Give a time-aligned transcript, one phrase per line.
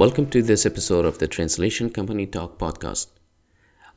[0.00, 3.08] Welcome to this episode of the Translation Company Talk podcast.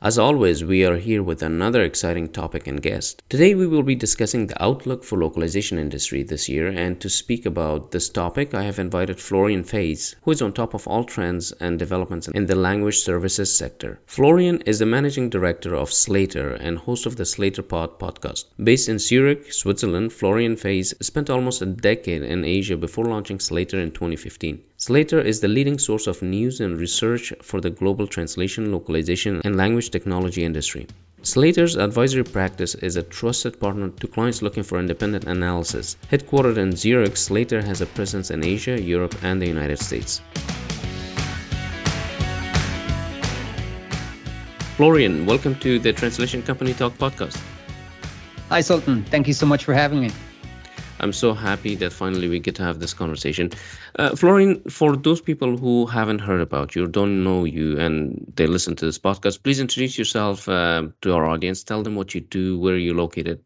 [0.04, 3.22] As always, we are here with another exciting topic and guest.
[3.30, 7.46] Today we will be discussing the outlook for localization industry this year and to speak
[7.46, 11.52] about this topic, I have invited Florian Faes, who is on top of all trends
[11.52, 13.98] and developments in the language services sector.
[14.04, 18.44] Florian is the managing director of Slator and host of the SlatorPod podcast.
[18.62, 23.80] Based in Zurich, Switzerland, Florian Faes spent almost a decade in Asia before launching Slator
[23.80, 24.62] in 2015.
[24.76, 29.56] Slator is the leading source of news and research for the global translation, localization, and
[29.56, 30.86] language technology industry.
[31.22, 35.96] Slator's advisory practice is a trusted partner to clients looking for independent analysis.
[36.10, 40.20] Headquartered in Zurich, Slator has a presence in Asia, Europe, and the United States.
[44.76, 47.38] Florian, welcome to the Translation Company Talk podcast.
[48.48, 49.04] Hi, Sultan.
[49.04, 50.10] Thank you so much for having me.
[51.00, 53.50] I'm so happy that finally we get to have this conversation.
[53.98, 58.46] Uh, Florian, for those people who haven't heard about you, don't know you, and they
[58.46, 61.64] listen to this podcast, please introduce yourself uh, to our audience.
[61.64, 63.42] Tell them what you do, where you're located.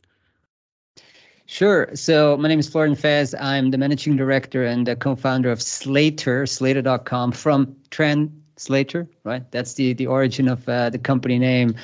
[1.50, 1.91] Sure.
[1.94, 3.34] So my name is Florian Faes.
[3.34, 9.50] I'm the managing director and the co-founder of Slator, Slator.com from Translator, right?
[9.50, 11.76] That's the the origin of uh, the company name.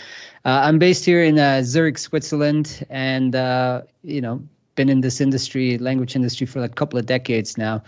[0.44, 5.20] Uh, I'm based here in uh, Zurich, Switzerland, and uh, you know been in this
[5.20, 7.82] industry, language industry, for a couple of decades now.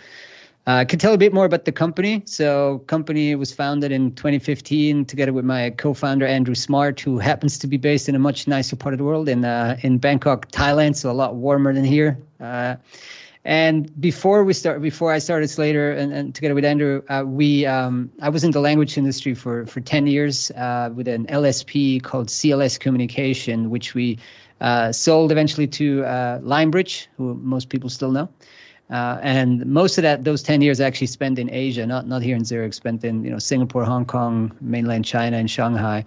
[0.68, 2.22] Uh, I can tell a bit more about the company.
[2.26, 7.68] So, company was founded in 2015 together with my co-founder Andrew Smart, who happens to
[7.68, 10.96] be based in a much nicer part of the world in uh, in Bangkok, Thailand,
[10.96, 12.19] so a lot warmer than here.
[12.41, 12.76] Uh,
[13.44, 17.64] and before we start, before I started Slator, and, and together with Andrew, uh, we
[17.64, 22.02] um, I was in the language industry for for 10 years uh, with an LSP
[22.02, 24.19] called CLS Communication, which we
[24.61, 28.28] uh, sold eventually to uh, Lionbridge, who most people still know.
[28.89, 32.37] Uh, and most of that, those 10 years, actually spent in Asia, not not here
[32.37, 36.05] in Zurich, spent in you know Singapore, Hong Kong, mainland China, and Shanghai.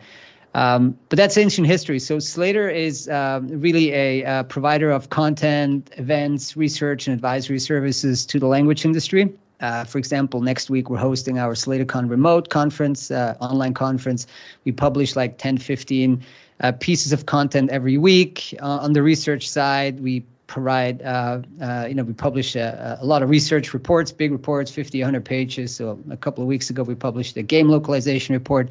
[0.54, 2.00] Um, but that's ancient history.
[2.00, 8.26] So Slator is um, really a, a, provider of content, events, research, and advisory services
[8.28, 9.34] to the language industry.
[9.60, 14.26] Uh, for example, next week we're hosting our SlatorCon remote conference, uh, online conference.
[14.64, 16.24] We publish like 10, 15
[16.59, 18.56] uh, pieces of content every week.
[18.59, 23.06] Uh, on the research side, we provide, uh, uh you know, we publish a, a,
[23.06, 25.75] lot of research reports, big reports, 50, 100 pages.
[25.75, 28.69] So a couple of weeks ago, we published a game localization report.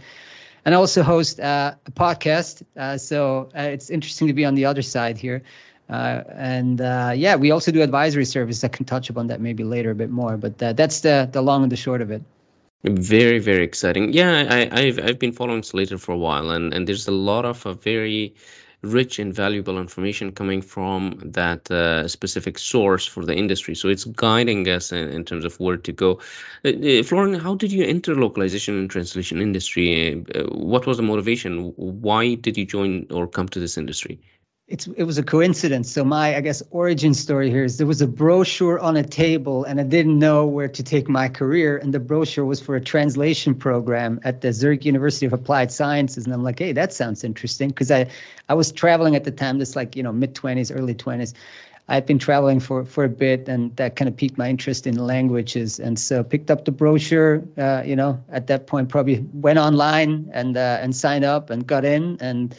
[0.65, 2.63] And I also host uh, a podcast.
[2.77, 5.43] Uh, so it's interesting to be on the other side here.
[5.89, 8.65] and yeah, we also do advisory service.
[8.65, 11.63] I can touch upon that maybe later a bit more, but that's the, the long
[11.63, 12.23] and the short of it.
[12.85, 14.13] Very, very exciting.
[14.13, 17.45] Yeah, I, I've I've been following Slator for a while, and and there's a lot
[17.45, 18.35] of uh, very
[18.83, 23.75] rich and valuable information coming from that uh, specific source for the industry.
[23.75, 26.21] So it's guiding us in, in terms of where to go.
[26.65, 30.25] Uh, uh, Florian, how did you enter localization and translation industry?
[30.33, 31.73] Uh, what was the motivation?
[31.77, 34.21] Why did you join or come to this industry?
[34.69, 35.91] It's it was a coincidence.
[35.91, 39.65] So my I guess origin story here is there was a brochure on a table
[39.65, 42.81] and I didn't know where to take my career and the brochure was for a
[42.81, 47.25] translation program at the Zurich University of Applied Sciences and I'm like, hey, that sounds
[47.25, 48.09] interesting because I
[48.47, 51.33] I was traveling at the time, just like you know mid 20s, early 20s.
[51.91, 54.97] I'd been traveling for for a bit and that kind of piqued my interest in
[54.97, 57.43] languages and so picked up the brochure.
[57.57, 61.67] Uh, you know, at that point probably went online and uh, and signed up and
[61.67, 62.55] got in and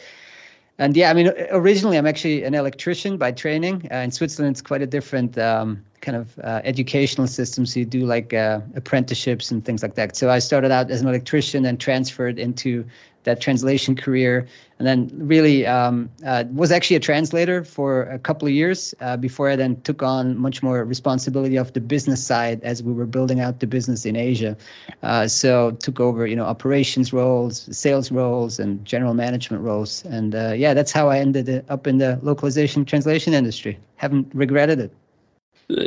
[0.80, 3.86] and yeah, I mean, originally I'm actually an electrician by training.
[3.92, 7.66] Uh, in Switzerland, it's quite a different um, kind of uh, educational system.
[7.66, 10.16] So you do like uh, apprenticeships and things like that.
[10.16, 12.86] So I started out as an electrician and transferred into
[13.24, 18.48] that translation career, and then really um, uh, was actually a translator for a couple
[18.48, 22.62] of years uh, before I then took on much more responsibility of the business side
[22.62, 24.56] as we were building out the business in Asia.
[25.02, 30.34] Uh, so took over, you know, operations roles, sales roles, and general management roles, and
[30.34, 33.78] uh, yeah, that's how I ended up in the localization translation industry.
[33.96, 34.92] Haven't regretted it.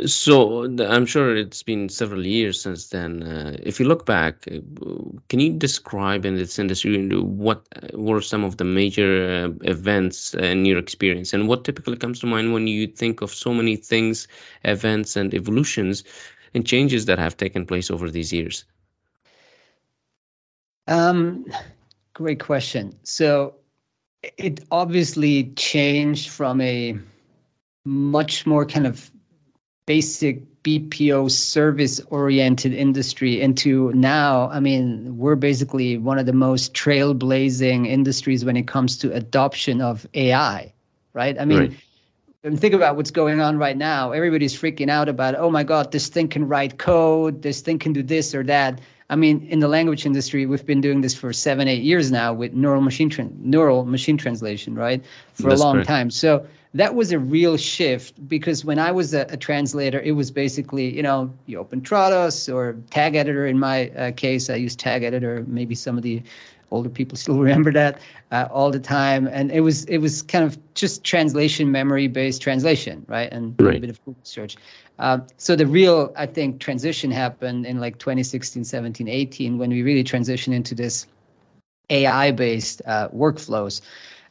[0.06, 3.22] So I'm sure it's been several years since then.
[3.22, 4.60] Uh, if you look back, uh,
[5.28, 10.64] can you describe in this industry what were some of the major uh, events in
[10.64, 14.28] your experience, and what typically comes to mind when you think of so many things,
[14.62, 16.04] events, and evolutions
[16.54, 18.64] and changes that have taken place over these years?
[20.86, 21.46] Um,
[22.12, 22.98] great question.
[23.02, 23.56] So
[24.22, 26.98] it obviously changed from a
[27.84, 29.10] much more kind of
[29.86, 36.72] basic BPO service oriented industry into now, I mean, we're basically one of the most
[36.72, 40.72] trailblazing industries when it comes to adoption of AI,
[41.12, 41.38] right?
[41.38, 41.72] I mean, right.
[42.44, 44.12] And think about what's going on right now.
[44.12, 47.94] Everybody's freaking out about, oh my God, this thing can write code, this thing can
[47.94, 48.82] do this or that.
[49.08, 52.34] I mean, in the language industry, we've been doing this for seven, eight years now
[52.34, 55.02] with neural machine tra- neural machine translation, right?
[55.32, 56.10] For That's a long time.
[56.10, 60.32] So that was a real shift because when I was a, a, translator, it was
[60.32, 63.46] basically, you know, you open Trados or Tag Editor.
[63.46, 65.44] In my uh, case, I used Tag Editor.
[65.46, 66.22] Maybe some of the
[66.72, 68.00] older people still remember that
[68.32, 69.28] uh, all the time.
[69.28, 73.32] And it was it was kind of just translation memory based translation, right?
[73.32, 73.76] And right.
[73.76, 74.56] a bit of Google search.
[74.98, 79.82] Uh, so the real, I think, transition happened in like 2016, 17, 18 when we
[79.82, 81.06] really transitioned into this
[81.90, 83.80] AI based uh, workflows.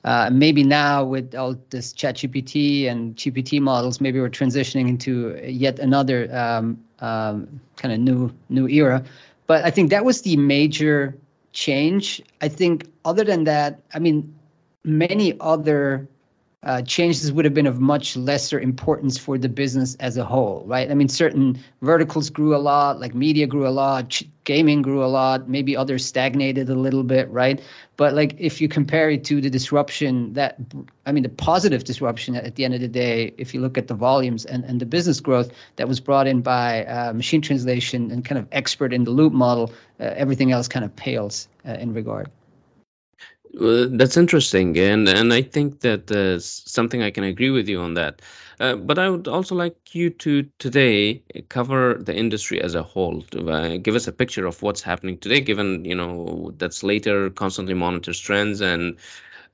[0.04, 5.80] Uh, maybe now with all this ChatGPT and GPT models, maybe we're transitioning into yet
[5.80, 9.04] another um, um, kind of new new era.
[9.48, 11.16] But I think that was the major
[11.54, 12.22] change.
[12.42, 14.36] I think other than that, I mean,
[14.84, 16.08] many other
[16.64, 20.64] uh, changes would have been of much lesser importance for the business as a whole,
[20.66, 20.90] right?
[20.90, 25.08] I mean, certain verticals grew a lot, like media grew a lot, gaming grew a
[25.08, 27.62] lot, maybe others stagnated a little bit, right?
[27.98, 30.58] But like if you compare it to the disruption that,
[31.06, 33.88] I mean, the positive disruption at the end of the day, if you look at
[33.88, 38.10] the volumes and, and the business growth that was brought in by uh, machine translation
[38.12, 41.74] and kind of expert in the loop model, uh, everything else kind of pales uh,
[41.74, 42.30] in regard.
[43.60, 46.10] Uh, that's interesting, and and I think that
[46.42, 48.22] something I can agree with you on that.
[48.60, 53.22] Uh, but I would also like you to today cover the industry as a whole,
[53.32, 57.30] to uh, give us a picture of what's happening today, given you know that Slator
[57.30, 58.98] constantly monitors trends and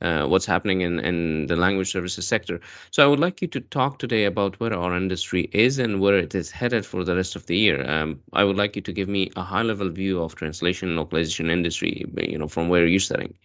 [0.01, 2.61] uh, what's happening in, in the language services sector.
[2.91, 6.17] So I would like you to talk today about where our industry is and where
[6.19, 7.89] it is headed for the rest of the year.
[7.89, 11.49] Um, I would like you to give me a high level view of translation localization
[11.49, 13.35] industry, you know, from where you're sitting.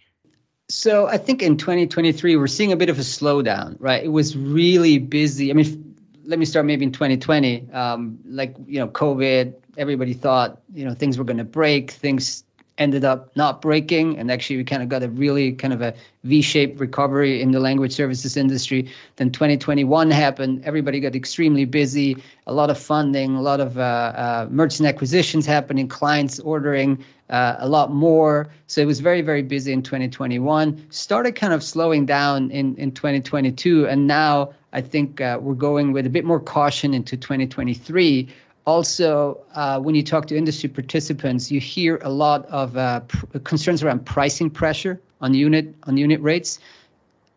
[0.67, 4.03] So I think in 2023 we're seeing a bit of a slowdown, right?
[4.03, 5.51] It was really busy.
[5.51, 7.71] I mean, let me start maybe in 2020.
[7.71, 9.55] Um, like you know, COVID.
[9.77, 11.91] Everybody thought you know things were going to break.
[11.91, 12.43] Things
[12.77, 14.17] ended up not breaking.
[14.17, 15.93] And actually we kind of got a really kind of a
[16.23, 18.91] v-shaped recovery in the language services industry.
[19.15, 20.63] Then 2021 happened.
[20.65, 22.17] Everybody got extremely busy.
[22.47, 27.55] A lot of funding a lot of uh, uh, merchant acquisitions happening clients ordering uh,
[27.59, 28.49] a lot more.
[28.67, 32.91] So it was very very busy in 2021 started kind of slowing down in, in
[32.91, 38.29] 2022 and now i think uh, we're going with a bit more caution into 2023
[38.65, 43.39] also, uh, when you talk to industry participants, you hear a lot of uh, pr-
[43.39, 46.59] concerns around pricing pressure on unit on unit rates,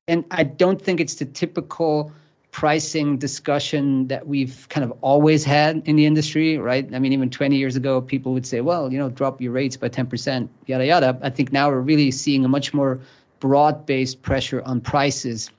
[0.06, 2.12] and I don't think it's the typical
[2.50, 6.92] pricing discussion that we've kind of always had in the industry, right?
[6.94, 9.76] I mean, even 20 years ago, people would say, well, you know, drop your rates
[9.76, 11.19] by 10%, yada yada.
[11.22, 13.00] I think now we're really seeing a much more
[13.38, 15.50] broad-based pressure on prices,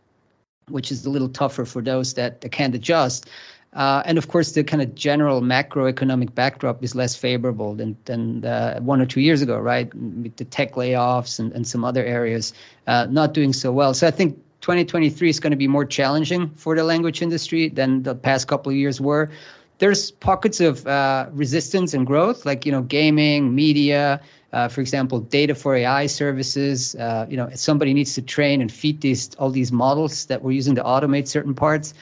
[0.68, 3.30] which is a little tougher for those that, that can't adjust.
[3.71, 8.44] Uh, and of course, the kind of general macroeconomic backdrop is less favorable than, than
[8.44, 9.94] uh, one or two years ago, right?
[9.94, 12.54] With the tech layoffs and, and some other areas
[12.88, 13.94] uh, not doing so well.
[13.94, 18.02] So I think 2023 is going to be more challenging for the language industry than
[18.02, 19.30] the past couple of years were.
[19.78, 24.21] There's pockets of uh, resistance and growth, like you know, gaming, media.
[24.52, 26.95] Uh, for example, data for AI services.
[26.95, 30.52] Uh, you know, somebody needs to train and feed these all these models that we're
[30.52, 31.94] using to automate certain parts.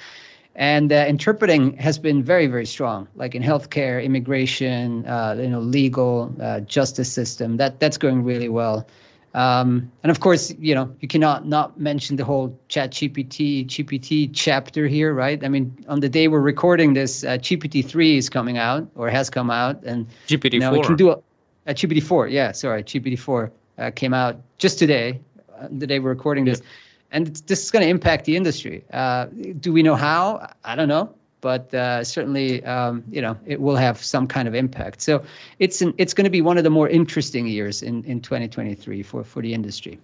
[0.58, 5.60] And uh, interpreting has been very, very strong, like in healthcare, immigration, uh, you know,
[5.60, 7.58] legal, uh, justice system.
[7.58, 8.88] That that's going really well.
[9.36, 14.32] Um, and of course, you know, you cannot not mention the whole Chat GPT GPT
[14.34, 15.44] chapter here, right?
[15.46, 19.12] I mean, on the day we're recording this, uh, GPT three is coming out or
[19.12, 20.84] has come out, and GPT you know, four.
[20.86, 21.20] can do a,
[21.68, 22.28] a GPT four.
[22.28, 25.22] Yeah, sorry, GPT four uh, came out just today,
[25.56, 26.62] uh, the day we're recording this.
[26.62, 26.68] Yeah
[27.12, 28.84] and this is going to impact the industry.
[28.92, 30.52] Uh, do we know how?
[30.64, 34.56] I don't know, but uh, certainly, um, you know, it will have some kind of
[34.56, 35.02] impact.
[35.02, 35.24] So
[35.60, 39.04] it's an, it's going to be one of the more interesting years in, in 2023
[39.04, 40.00] for, for the industry.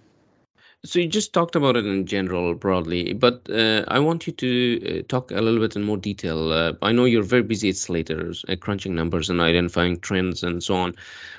[0.84, 4.98] So you just talked about it in general, broadly, but uh, I want you to
[4.98, 6.52] uh, talk a little bit in more detail.
[6.52, 10.62] Uh, I know you're very busy at Slator's, at crunching numbers and identifying trends and
[10.62, 10.96] so on.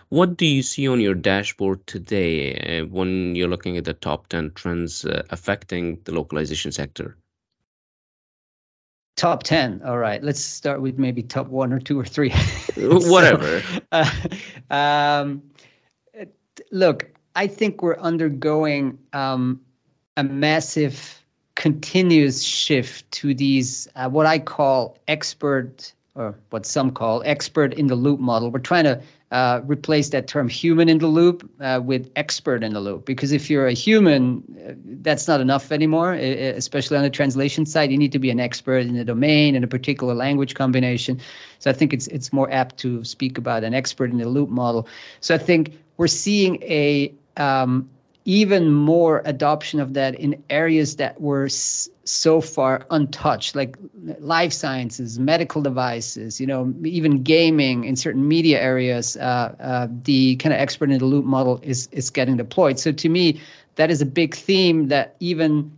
[0.10, 4.28] What do you see on your dashboard today uh, when you're looking at the top
[4.30, 7.16] 10 trends uh, affecting the localization sector?
[9.16, 9.84] Top 10.
[9.86, 10.24] All right.
[10.24, 12.32] Let's start with maybe top one or two or three.
[12.78, 13.62] Whatever.
[13.94, 14.04] so,
[14.76, 15.44] um,
[16.72, 19.62] look, I think we're undergoing um,
[20.16, 21.22] a massive
[21.54, 27.88] continuous shift to these uh, what I call expert or what some call expert in
[27.88, 28.50] the loop model.
[28.50, 29.02] We're trying to
[29.32, 33.34] uh, replace that term human in the loop uh, with expert in the loop because
[33.34, 37.92] if you're a human, uh, that's not enough anymore, especially on the translation side.
[37.92, 41.20] You need to be an expert in a domain in a particular language combination.
[41.60, 44.50] So I think it's it's more apt to speak about an expert in the loop
[44.50, 44.88] model.
[45.20, 47.90] So I think we're seeing a um,
[48.26, 53.78] even more adoption of that in areas that were s- so far untouched, like
[54.20, 59.16] life sciences, medical devices, you know, even gaming in certain media areas.
[59.16, 62.80] Uh, uh, the kind of expert in the loop model is is getting deployed.
[62.80, 63.42] So to me,
[63.76, 65.72] that is a big theme that even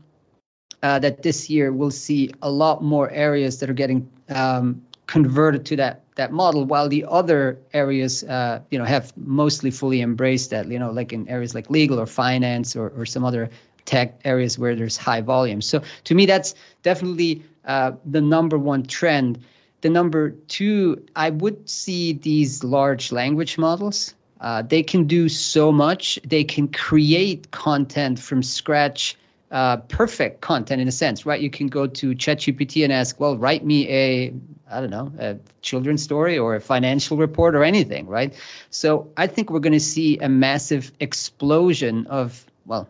[0.84, 5.66] uh, that this year we'll see a lot more areas that are getting um, converted
[5.66, 10.50] to that that model while the other areas uh, you know have mostly fully embraced
[10.50, 13.50] that you know like in areas like legal or finance or, or some other
[13.86, 15.62] tech areas where there's high volume.
[15.62, 19.44] So to me that's definitely uh, the number one trend.
[19.82, 24.14] The number two i would see these large language models.
[24.42, 26.20] Uh, they can do so much.
[26.24, 29.18] They can create content from scratch
[29.50, 31.40] uh, perfect content in a sense, right?
[31.40, 34.34] You can go to ChatGPT and ask, well, write me a,
[34.70, 38.34] I don't know, a children's story or a financial report or anything, right?
[38.70, 42.88] So I think we're going to see a massive explosion of, well,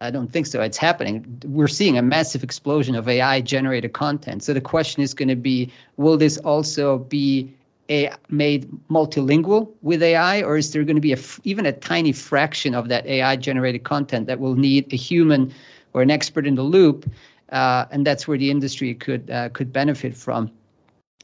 [0.00, 0.62] I don't think so.
[0.62, 1.42] It's happening.
[1.44, 4.44] We're seeing a massive explosion of AI generated content.
[4.44, 7.52] So the question is going to be, will this also be
[7.90, 12.12] a, made multilingual with AI, or is there going to be a, even a tiny
[12.12, 15.52] fraction of that AI generated content that will need a human
[15.92, 17.10] or an expert in the loop,
[17.50, 20.50] uh, and that's where the industry could uh, could benefit from.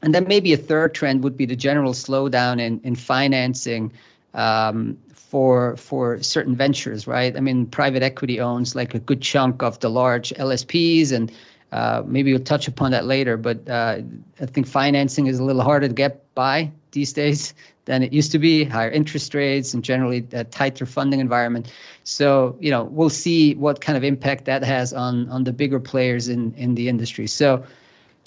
[0.01, 3.91] And then maybe a third trend would be the general slowdown in in financing
[4.33, 7.35] um, for for certain ventures, right?
[7.35, 11.31] I mean, private equity owns like a good chunk of the large LSPs, and
[11.71, 13.37] uh, maybe we'll touch upon that later.
[13.37, 13.99] But uh,
[14.39, 17.53] I think financing is a little harder to get by these days
[17.85, 21.71] than it used to be, higher interest rates and generally a tighter funding environment.
[22.03, 25.79] So, you know, we'll see what kind of impact that has on on the bigger
[25.79, 27.27] players in in the industry.
[27.27, 27.65] So,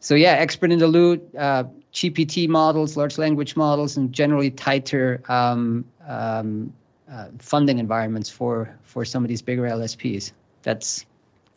[0.02, 5.22] so yeah, expert in the loop, uh, GPT models, large language models, and generally tighter
[5.28, 6.72] um, um,
[7.10, 10.32] uh, funding environments for for some of these bigger LSPs.
[10.64, 11.06] That's,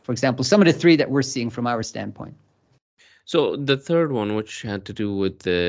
[0.03, 2.35] for example, some of the three that we're seeing from our standpoint.
[3.27, 5.59] So the third one, which had to do with the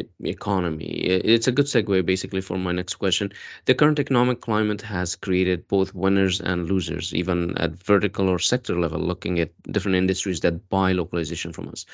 [0.00, 3.32] uh, economy, it's a good segue basically for my next question.
[3.66, 8.78] The current economic climate has created both winners and losers, even at vertical or sector
[8.78, 11.86] level, looking at different industries that buy localization from us.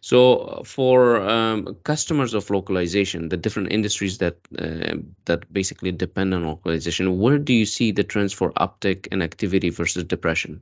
[0.00, 6.46] So for um, customers of localization, the different industries that uh, that basically depend on
[6.46, 10.60] localization, where do you see the trends for uptick in activity versus depression?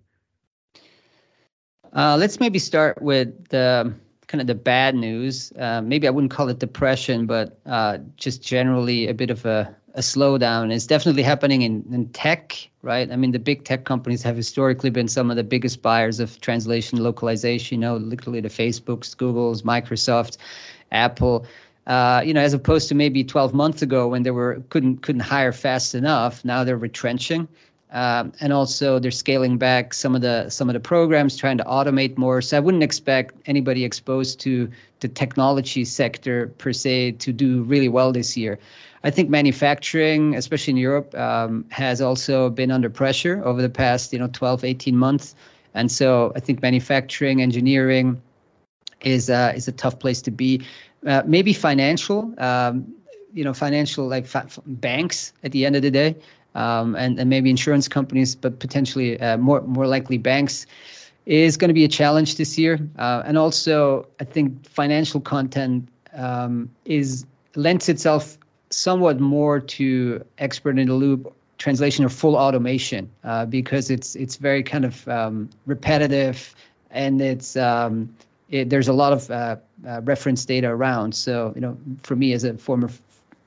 [1.95, 3.95] Uh, let's maybe start with the
[4.27, 5.53] kind of the bad news.
[5.53, 9.77] Uh, maybe I wouldn't call it depression, but uh, just generally a bit of a,
[9.93, 10.73] a slowdown.
[10.73, 13.11] It's definitely happening in, in tech, right?
[13.11, 16.41] I mean, the big tech companies have historically been some of the biggest buyers of
[16.41, 17.77] translation localization.
[17.77, 20.39] You know, literally the Facebooks, Googles, Microsoft,
[20.91, 21.47] Apple.
[21.87, 25.21] Uh, you know, as opposed to maybe 12 months ago when they were couldn't couldn't
[25.21, 26.45] hire fast enough.
[26.45, 27.49] Now they're retrenching.
[27.93, 31.65] Um, and also they're scaling back some of the some of the programs, trying to
[31.65, 32.41] automate more.
[32.41, 34.71] So I wouldn't expect anybody exposed to
[35.01, 38.59] the technology sector per se to do really well this year.
[39.05, 44.15] I think manufacturing, especially in Europe, um, has also been under pressure over the past
[44.15, 45.35] you know 12, 18 months.
[45.75, 48.23] And so I think manufacturing, engineering
[49.03, 50.63] is uh, is a tough place to be.
[51.07, 52.95] Uh, maybe financial, um,
[53.35, 56.17] you know, financial like fa- banks at the end of the day
[56.55, 60.67] um, and, and maybe insurance companies, but potentially uh, more more likely banks,
[61.27, 62.79] is going to be a challenge this year.
[62.99, 68.39] Uh, and also, I think financial content um, is lends itself
[68.71, 74.37] somewhat more to expert in the loop translation or full automation uh, because it's it's
[74.37, 76.55] very kind of um, repetitive
[76.91, 78.15] and it's um,
[78.51, 79.57] it, there's a lot of uh,
[79.87, 81.15] uh, reference data around.
[81.15, 82.91] So you know, for me as a former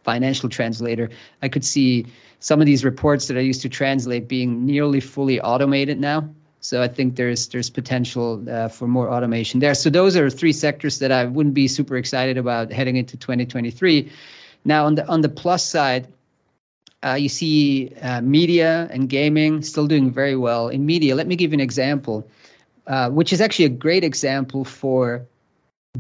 [0.04, 1.10] financial translator,
[1.42, 2.08] I could see
[2.40, 6.30] some of these reports that I used to translate being nearly fully automated now.
[6.60, 9.76] So I think there's there's potential uh, for more automation there.
[9.76, 14.12] So those are three sectors that I wouldn't be super excited about heading into 2023.
[14.64, 16.08] Now on the on the plus side,
[17.04, 20.70] uh, you see uh, media and gaming still doing very well.
[20.70, 22.28] In media, let me give you an example,
[22.88, 25.28] uh, which is actually a great example for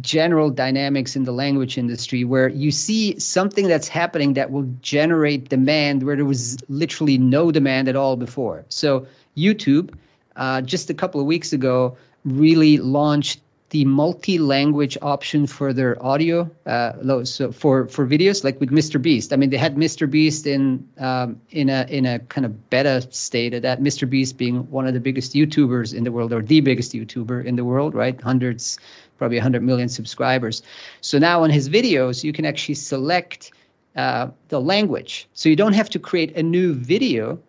[0.01, 5.49] general dynamics in the language industry where you see something that's happening that will generate
[5.49, 8.65] demand where there was literally no demand at all before.
[8.69, 9.93] So YouTube,
[10.35, 13.39] uh, just a couple of weeks ago, really launched
[13.71, 19.33] the multi-language option for their audio uh, so for for videos like with mr beast
[19.33, 23.01] i mean they had mr beast in um, in a in a kind of beta
[23.11, 26.41] state of that mr beast being one of the biggest youtubers in the world or
[26.41, 28.77] the biggest youtuber in the world right hundreds
[29.17, 30.61] probably 100 million subscribers.
[31.01, 33.51] So now on his videos you can actually select
[33.95, 35.27] uh, the language.
[35.33, 37.39] So you don't have to create a new video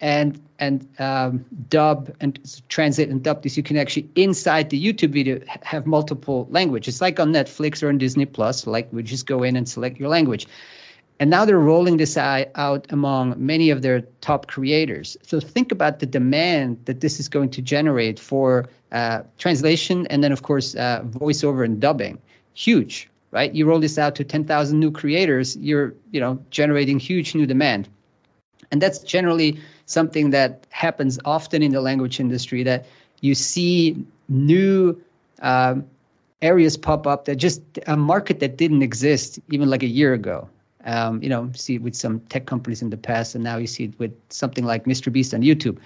[0.00, 3.56] and and um, dub and translate and dub this.
[3.56, 7.98] You can actually inside the youtube video have multiple languages like on netflix or on
[7.98, 10.46] disney plus like we just go in and select your language
[11.20, 15.18] and now they're rolling this out among many of their top creators.
[15.22, 20.24] So think about the demand that this is going to generate for uh, translation and
[20.24, 22.18] then of course uh, voiceover and dubbing.
[22.54, 23.54] Huge right?
[23.54, 27.88] You roll this out to 10,000 new creators you're you know generating huge new demand.
[28.70, 32.86] And that's generally something that happens often in the language industry that
[33.20, 35.02] you see new
[35.42, 35.86] um,
[36.40, 40.48] areas pop up that just a market that didn't exist even like a year ago.
[40.84, 43.66] Um, you know, see it with some tech companies in the past, and now you
[43.66, 45.12] see it with something like Mr.
[45.12, 45.78] Beast on YouTube.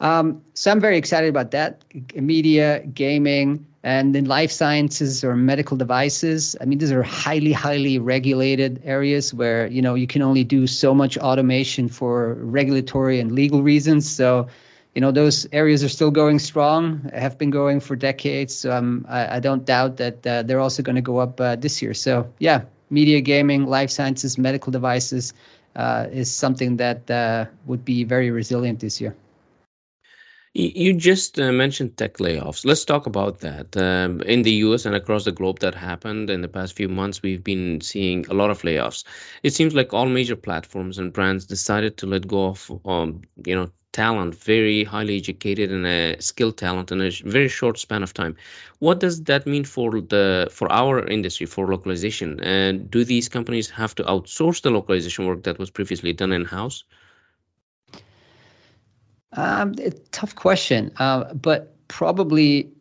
[0.00, 1.82] Um, so I'm very excited about that.
[2.14, 7.98] Media, gaming, and in life sciences or medical devices, I mean, these are highly, highly
[7.98, 13.32] regulated areas where you know you can only do so much automation for regulatory and
[13.32, 14.08] legal reasons.
[14.08, 14.48] So,
[14.94, 18.54] you know, those areas are still going strong, have been going for decades.
[18.54, 21.56] So um, I, I, don't doubt that uh, they're also going to go up uh,
[21.56, 21.94] this year.
[21.94, 25.34] So yeah, media, gaming, life sciences, medical devices
[25.76, 29.14] uh, is something that uh, would be very resilient this year.
[30.54, 32.64] You just uh, mentioned tech layoffs.
[32.64, 33.76] Let's talk about that.
[33.76, 37.22] Um, in the US and across the globe, that happened in the past few months.
[37.22, 39.04] We've been seeing a lot of layoffs.
[39.42, 43.54] It seems like all major platforms and brands decided to let go of, um, you
[43.54, 48.12] know, talent, very highly educated and a skilled talent in a very short span of
[48.12, 48.36] time.
[48.78, 52.40] What does that mean for the for our industry for localization?
[52.40, 56.44] And do these companies have to outsource the localization work that was previously done in
[56.44, 56.84] house?
[59.32, 59.74] Um,
[60.10, 62.72] tough question, uh, but probably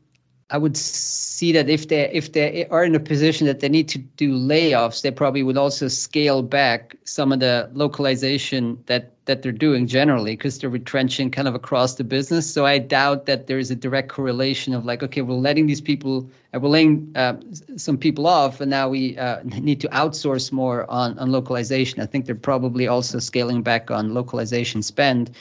[0.50, 3.90] I would see that if they if they are in a position that they need
[3.90, 9.42] to do layoffs, they probably would also scale back some of the localization that that
[9.42, 12.50] they're doing generally because they're retrenching kind of across the business.
[12.50, 15.82] So I doubt that there is a direct correlation of like, okay, we're letting these
[15.82, 17.36] people, uh, we're laying uh,
[17.76, 22.00] some people off, and now we uh, need to outsource more on on localization.
[22.02, 25.32] I think they're probably also scaling back on localization spend.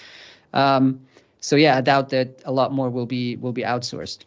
[0.52, 1.06] Um,
[1.38, 4.24] so yeah, I doubt that a lot more will be will be outsourced.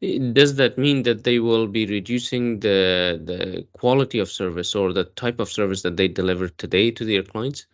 [0.00, 5.04] Does that mean that they will be reducing the the quality of service or the
[5.04, 7.66] type of service that they deliver today to their clients?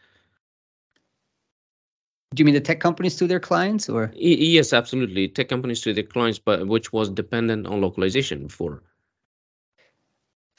[2.35, 4.13] Do you mean the tech companies to their clients, or?
[4.15, 8.83] Yes, absolutely, tech companies to their clients, but which was dependent on localization before.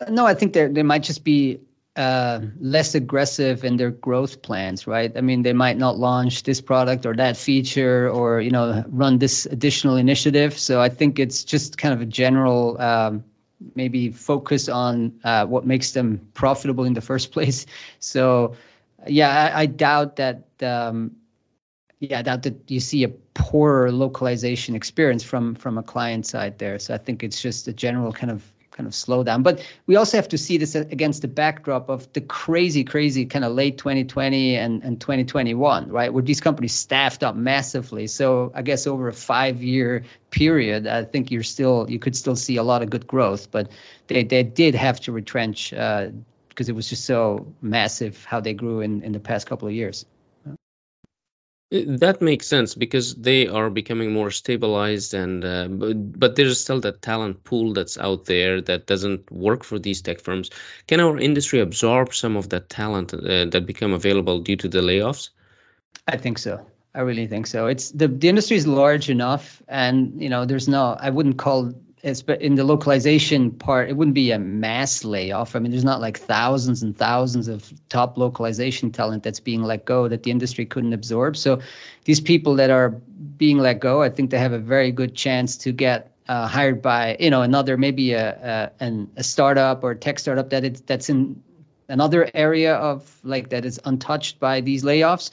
[0.09, 1.59] No, I think there there might just be
[1.97, 5.11] uh, less aggressive in their growth plans, right?
[5.17, 9.17] I mean, they might not launch this product or that feature or you know run
[9.17, 10.57] this additional initiative.
[10.59, 13.23] So I think it's just kind of a general um,
[13.73, 17.65] maybe focus on uh, what makes them profitable in the first place.
[17.99, 18.55] So
[19.07, 20.43] yeah, I, I doubt that.
[20.61, 21.15] Um,
[21.99, 26.59] yeah, I doubt that you see a poorer localization experience from from a client side
[26.59, 26.77] there.
[26.77, 28.43] So I think it's just a general kind of
[28.77, 29.41] kind of slow down.
[29.41, 33.43] But we also have to see this against the backdrop of the crazy, crazy kind
[33.43, 36.13] of late 2020 and, and 2021, right?
[36.13, 38.05] Where these companies staffed up massively.
[38.05, 42.35] So I guess over a five year period, I think you're still you could still
[42.35, 43.71] see a lot of good growth, but
[44.05, 48.53] they, they did have to retrench because uh, it was just so massive how they
[48.53, 50.05] grew in, in the past couple of years.
[51.69, 56.79] That makes sense because they are becoming more stabilized, and uh, but, but there's still
[56.81, 60.49] that talent pool that's out there that doesn't work for these tech firms.
[60.87, 64.79] Can our industry absorb some of that talent uh, that become available due to the
[64.79, 65.31] layoffs?
[66.07, 66.65] I think so.
[66.95, 67.67] I really think so.
[67.67, 70.95] It's the the industry is large enough, and you know, there's no.
[70.97, 75.55] I wouldn't call in the localization part, it wouldn't be a mass layoff.
[75.55, 79.83] I mean, there's not like thousands and thousands of top localization talent that's being let
[79.83, 81.35] go that the industry couldn't absorb.
[81.35, 81.61] So
[82.05, 85.57] these people that are being let go, I think they have a very good chance
[85.57, 89.91] to get uh, hired by, you know, another maybe a, a, an, a startup or
[89.91, 91.41] a tech startup that that's in
[91.89, 95.31] another area of like that is untouched by these layoffs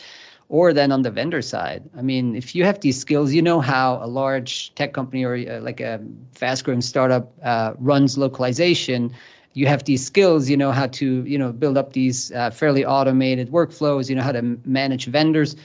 [0.54, 1.82] or then on the vendor side.
[1.98, 5.34] I mean, if you have these skills, you know how a large tech company or
[5.34, 9.16] uh, like a fast growing startup uh, runs localization.
[9.52, 12.84] You have these skills, you know how to, you know, build up these uh, fairly
[12.84, 15.56] automated workflows, you know how to manage vendors.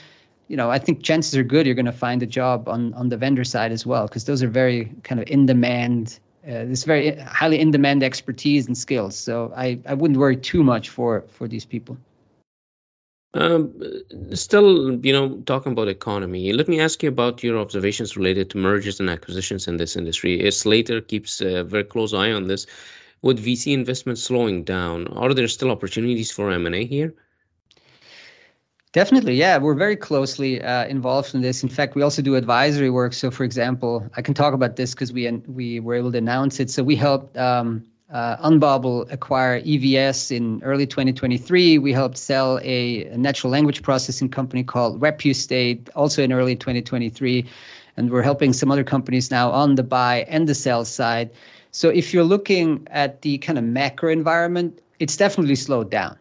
[0.47, 3.09] You know, I think chances are good you're going to find a job on on
[3.09, 6.83] the vendor side as well because those are very kind of in demand uh, this
[6.83, 9.15] very highly in demand expertise and skills.
[9.15, 11.97] So I, I wouldn't worry too much for for these people.
[13.33, 13.79] Um,
[14.33, 18.57] still, you know, talking about economy, let me ask you about your observations related to
[18.57, 20.49] mergers and acquisitions in this industry.
[20.51, 22.65] Slator keeps a very close eye on this.
[23.21, 27.13] With VC investment slowing down, are there still opportunities for M&A here?
[28.91, 29.57] Definitely, yeah.
[29.57, 31.61] We're very closely uh, involved in this.
[31.61, 33.13] In fact, we also do advisory work.
[33.13, 36.59] So, for example, I can talk about this because we we were able to announce
[36.59, 36.71] it.
[36.71, 41.77] So, we helped um, uh, acquire EVS in early 2023.
[41.77, 47.45] We helped sell a, a natural language processing company called Repustate also in early 2023,
[47.97, 51.31] and we're helping some other companies now on the buy and the sell side.
[51.71, 56.17] So, if you're looking at the kind of macro environment, it's definitely slowed down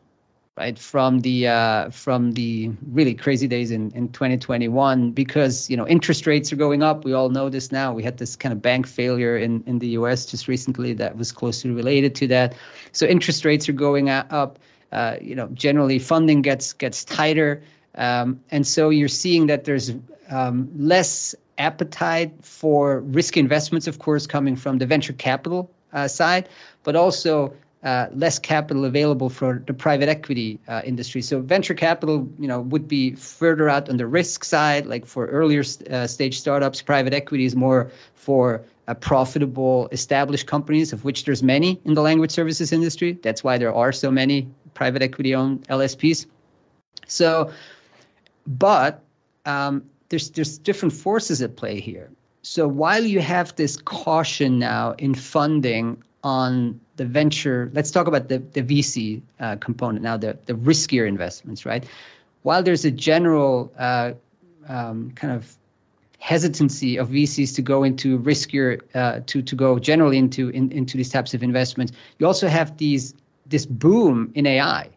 [0.59, 5.87] right from the uh, from the really crazy days in, in 2021 because you know
[5.87, 7.05] interest rates are going up.
[7.05, 7.93] We all know this now.
[7.95, 11.33] We had this kind of bank failure in in the US just recently that was
[11.33, 12.57] closely related to that.
[12.93, 14.59] So interest rates are going up.
[14.91, 17.63] Uh, you know generally funding gets gets tighter.
[17.95, 19.93] Um, and so you're seeing that there's
[20.29, 26.49] um, less appetite for risk investments of course coming from the venture capital uh, side
[26.85, 31.23] but also uh, less capital available for the private equity uh, industry.
[31.23, 35.27] So venture capital, you know, would be further out on the risk side, like for
[35.27, 36.83] earlier uh, stage startups.
[36.83, 42.03] Private equity is more for uh, profitable established companies, of which there's many in the
[42.03, 43.13] language services industry.
[43.13, 46.27] That's why there are so many private equity-owned LSPs.
[47.07, 47.53] So,
[48.47, 49.05] but
[49.45, 52.11] um, there's there's different forces at play here.
[52.43, 58.29] So while you have this caution now in funding on the venture, let's talk about
[58.29, 61.85] the, the VC uh, component now, the, the riskier investments, right?
[62.43, 64.13] While there's a general uh,
[64.69, 65.55] um, kind of
[66.19, 70.97] hesitancy of VCs to go into riskier, uh, to to go generally into in, into
[70.97, 73.15] these types of investments, you also have these
[73.47, 74.91] this boom in AI,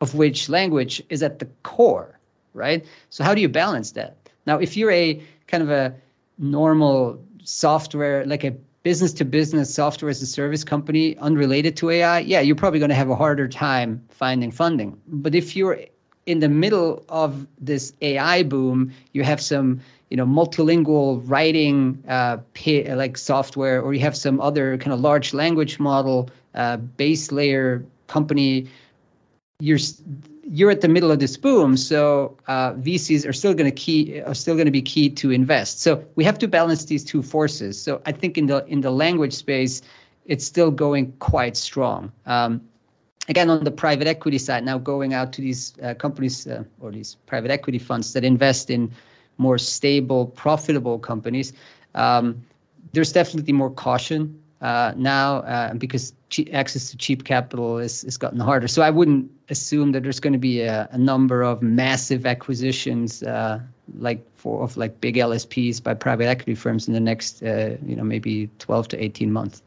[0.00, 2.18] of which language is at the core,
[2.52, 2.84] right?
[3.10, 4.16] So how do you balance that?
[4.46, 5.94] Now, if you're a kind of a
[6.38, 8.54] normal software, like a
[8.88, 12.88] business to business software as a service company unrelated to AI, yeah, you're probably going
[12.88, 14.98] to have a harder time finding funding.
[15.06, 15.78] But if you're
[16.24, 22.38] in the middle of this AI boom, you have some you know multilingual writing uh,
[23.02, 27.84] like software, or you have some other kind of large language model uh, base layer
[28.06, 28.68] company.
[29.60, 29.80] You're
[30.50, 34.20] you're at the middle of this boom, so uh, VCs are still going to key
[34.20, 35.80] are still going to be key to invest.
[35.80, 37.80] So we have to balance these two forces.
[37.80, 39.82] So I think in the in the language space,
[40.24, 42.12] it's still going quite strong.
[42.24, 42.68] Um,
[43.28, 46.92] again, on the private equity side, now going out to these uh, companies uh, or
[46.92, 48.92] these private equity funds that invest in
[49.36, 51.52] more stable, profitable companies,
[51.94, 52.42] um,
[52.92, 56.12] there's definitely more caution uh, now uh, because
[56.52, 58.68] access to cheap capital is, is gotten harder.
[58.68, 63.22] So I wouldn't assume that there's going to be a, a number of massive acquisitions
[63.22, 63.60] uh,
[63.98, 67.96] like for of like big LSPs by private equity firms in the next uh, you
[67.96, 69.62] know maybe 12 to 18 months.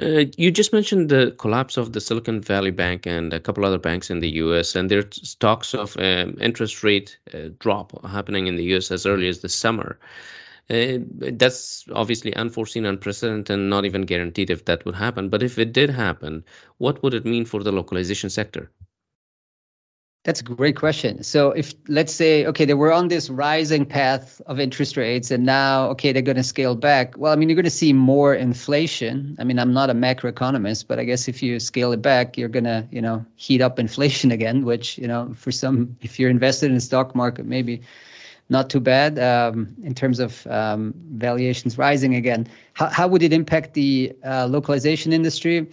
[0.00, 3.78] Uh, you just mentioned the collapse of the Silicon Valley Bank and a couple other
[3.78, 4.76] banks in the U.S.
[4.76, 8.92] and there's talks of um, interest rate uh, drop happening in the U.S.
[8.92, 9.98] as early as the summer.
[10.70, 15.30] Uh, that's obviously unforeseen, unprecedented, and not even guaranteed if that would happen.
[15.30, 16.44] But if it did happen,
[16.76, 18.70] what would it mean for the localization sector?
[20.24, 21.22] That's a great question.
[21.22, 25.46] So if let's say okay, they were on this rising path of interest rates and
[25.46, 27.16] now okay, they're going to scale back.
[27.16, 29.36] Well, I mean, you're going to see more inflation.
[29.38, 32.50] I mean, I'm not a macroeconomist, but I guess if you scale it back, you're
[32.50, 36.30] going to, you know, heat up inflation again, which, you know, for some if you're
[36.30, 37.82] invested in the stock market, maybe
[38.48, 42.48] not too bad um, in terms of um, valuations rising again.
[42.72, 45.66] How, how would it impact the uh, localization industry?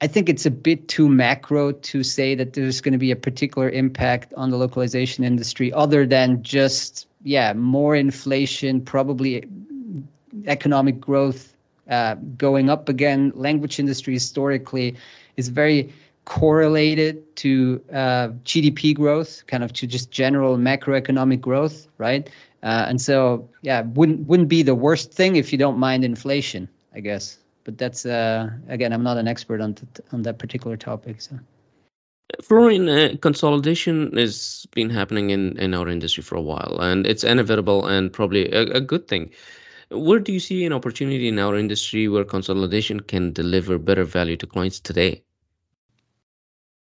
[0.00, 3.16] I think it's a bit too macro to say that there's going to be a
[3.16, 9.46] particular impact on the localization industry other than just, yeah, more inflation, probably
[10.46, 11.54] economic growth
[11.88, 13.32] uh, going up again.
[13.34, 14.96] Language industry historically
[15.36, 15.92] is very
[16.24, 22.28] correlated to uh, GDP growth, kind of to just general macroeconomic growth, right?
[22.62, 26.68] Uh, and so, yeah, wouldn't wouldn't be the worst thing if you don't mind inflation,
[26.94, 27.38] I guess.
[27.64, 29.76] But that's uh, again, I'm not an expert on
[30.12, 31.20] on that particular topic.
[31.20, 31.38] So.
[32.40, 37.24] Florian, uh, consolidation has been happening in, in our industry for a while, and it's
[37.24, 39.30] inevitable and probably a, a good thing.
[39.90, 44.38] Where do you see an opportunity in our industry where consolidation can deliver better value
[44.38, 45.24] to clients today?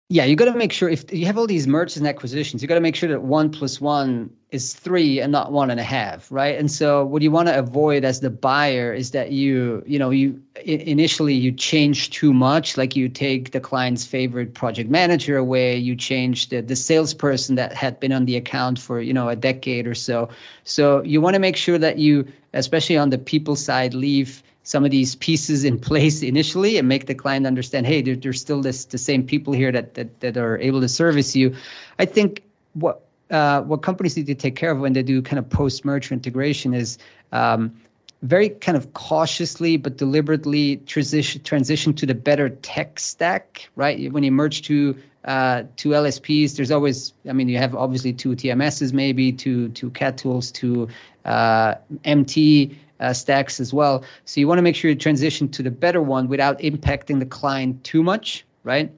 [0.08, 2.68] Yeah, you got to make sure if you have all these mergers and acquisitions, you
[2.68, 5.84] got to make sure that one plus one is three and not one and a
[5.84, 6.60] half, right?
[6.60, 10.12] And so what you want to avoid as the buyer is that you, you know,
[10.12, 15.78] you initially you change too much, like you take the client's favorite project manager away,
[15.78, 19.36] you change the the salesperson that had been on the account for you know a
[19.36, 20.30] decade or so.
[20.64, 24.84] So you want to make sure that you, especially on the people side, leave some
[24.84, 28.62] of these pieces in place initially and make the client understand, hey, there, there's still
[28.62, 31.56] this the same people here that, that that are able to service you.
[31.98, 35.40] I think what uh, what companies need to take care of when they do kind
[35.40, 36.98] of post merger integration is
[37.32, 37.82] um,
[38.22, 44.12] very kind of cautiously but deliberately transition transition to the better tech stack, right?
[44.12, 48.36] When you merge to uh, two LSPs, there's always, I mean, you have obviously two
[48.36, 50.90] TMSs, maybe two two CAT tools, two
[51.24, 54.04] uh, MT uh, stacks as well.
[54.26, 57.26] So you want to make sure you transition to the better one without impacting the
[57.26, 58.92] client too much, right?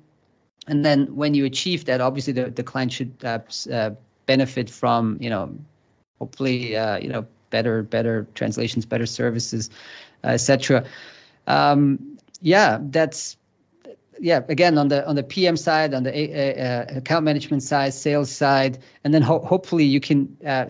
[0.68, 3.40] And then when you achieve that, obviously the, the client should uh,
[3.72, 3.92] uh,
[4.26, 5.58] benefit from, you know,
[6.20, 9.70] hopefully, uh, you know, better better translations, better services,
[10.24, 10.86] uh, etc.
[11.46, 13.38] Um, yeah, that's
[14.20, 18.32] yeah again on the on the pm side on the uh, account management side sales
[18.32, 20.66] side and then ho- hopefully you can uh,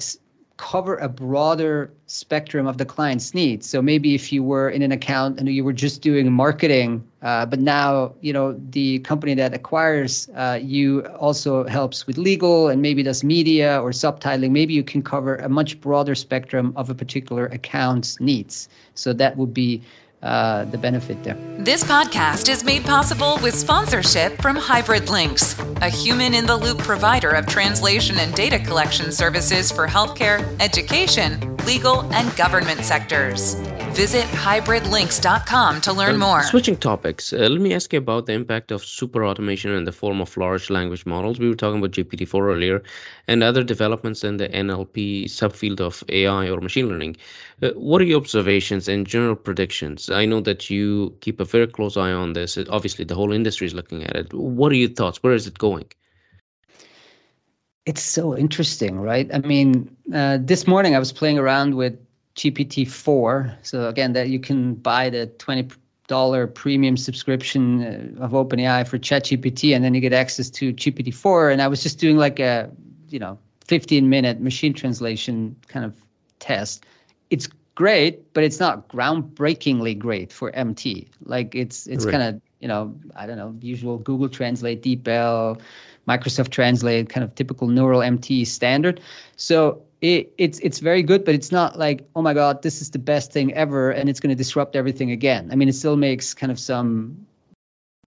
[0.57, 3.69] cover a broader spectrum of the client's needs.
[3.69, 7.45] So maybe if you were in an account and you were just doing marketing, uh,
[7.45, 12.81] but now you know the company that acquires uh, you also helps with legal and
[12.81, 14.51] maybe does media or subtitling.
[14.51, 18.67] Maybe you can cover a much broader spectrum of a particular account's needs.
[18.95, 19.83] So that would be
[20.23, 21.37] uh, the benefit there.
[21.59, 26.79] This podcast is made possible with sponsorship from Hybrid Lynx, a human in the loop
[26.79, 33.55] provider of translation and data collection services for healthcare, education, legal, and government sectors.
[33.97, 36.43] Visit hybridlynx.com to learn more.
[36.43, 39.91] Switching topics, uh, let me ask you about the impact of super automation in the
[39.91, 41.39] form of large language models.
[41.39, 42.83] We were talking about GPT-4 earlier,
[43.27, 47.17] and other developments in the NLP subfield of AI or machine learning.
[47.61, 50.11] Uh, what are your observations and general predictions?
[50.11, 52.57] I know that you keep a very close eye on this.
[52.69, 54.33] Obviously, the whole industry is looking at it.
[54.33, 55.23] What are your thoughts?
[55.23, 55.85] Where is it going?
[57.85, 59.29] It's so interesting, right?
[59.33, 61.97] I mean, uh, this morning I was playing around with
[62.35, 63.65] GPT-4.
[63.65, 65.69] So again, that you can buy the twenty
[66.07, 71.53] dollar premium subscription uh, of OpenAI for ChatGPT, and then you get access to GPT-4.
[71.53, 72.71] And I was just doing like a,
[73.09, 75.95] you know, 15 minute machine translation kind of
[76.39, 76.85] test.
[77.29, 81.09] It's great, but it's not groundbreakingly great for MT.
[81.23, 82.11] Like it's it's right.
[82.11, 85.61] kind of you know I don't know usual Google Translate, DeepL,
[86.07, 89.01] Microsoft Translate, kind of typical neural MT standard.
[89.35, 92.89] So it, it's it's very good, but it's not like oh my god, this is
[92.89, 95.49] the best thing ever, and it's going to disrupt everything again.
[95.51, 97.26] I mean, it still makes kind of some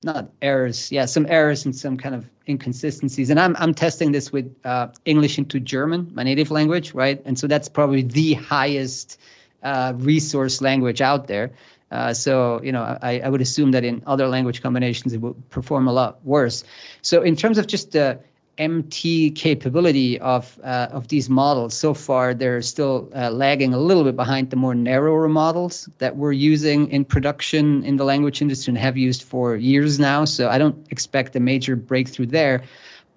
[0.02, 3.30] not errors, yeah, some errors and some kind of inconsistencies.
[3.30, 7.20] And I'm I'm testing this with uh, English into German, my native language, right?
[7.24, 9.20] And so that's probably the highest
[9.62, 11.52] uh, resource language out there.
[11.90, 15.50] Uh, so, you know, I, I, would assume that in other language combinations it would
[15.50, 16.62] perform a lot worse.
[17.02, 18.20] So, in terms of just the
[18.58, 24.04] MT capability of uh, of these models, so far they're still uh, lagging a little
[24.04, 28.72] bit behind the more narrower models that we're using in production in the language industry
[28.72, 30.24] and have used for years now.
[30.24, 32.64] So, I don't expect a major breakthrough there.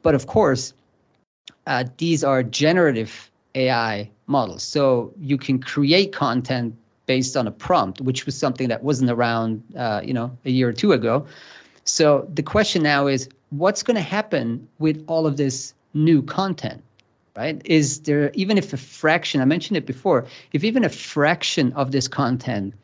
[0.01, 0.73] But of course,
[1.65, 4.63] uh, these are generative AI models.
[4.63, 9.63] So you can create content based on a prompt, which was something that wasn't around,
[9.75, 11.27] uh, you know, a year or two ago.
[11.83, 16.83] So the question now is, what's going to happen with all of this new content?
[17.35, 17.61] Right?
[17.65, 19.41] Is there even if a fraction?
[19.41, 20.27] I mentioned it before.
[20.51, 22.75] If even a fraction of this content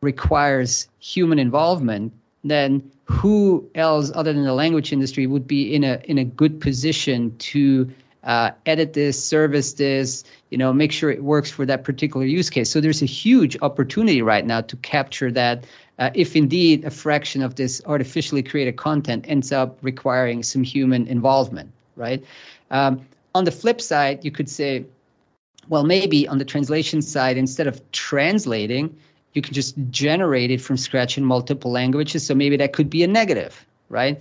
[0.00, 6.00] requires human involvement, then who else other than the language industry would be in a
[6.04, 7.90] in a good position to
[8.22, 12.50] uh, edit this, service this, you know, make sure it works for that particular use
[12.50, 12.70] case.
[12.70, 15.66] So there's a huge opportunity right now to capture that.
[15.98, 21.08] Uh, if indeed a fraction of this artificially created content ends up requiring some human
[21.08, 22.24] involvement, right?
[22.70, 24.84] Um, on the flip side, you could say,
[25.68, 28.96] well, maybe on the translation side, instead of translating,
[29.34, 32.24] you can just generate it from scratch in multiple languages.
[32.24, 34.20] So maybe that could be a negative, right?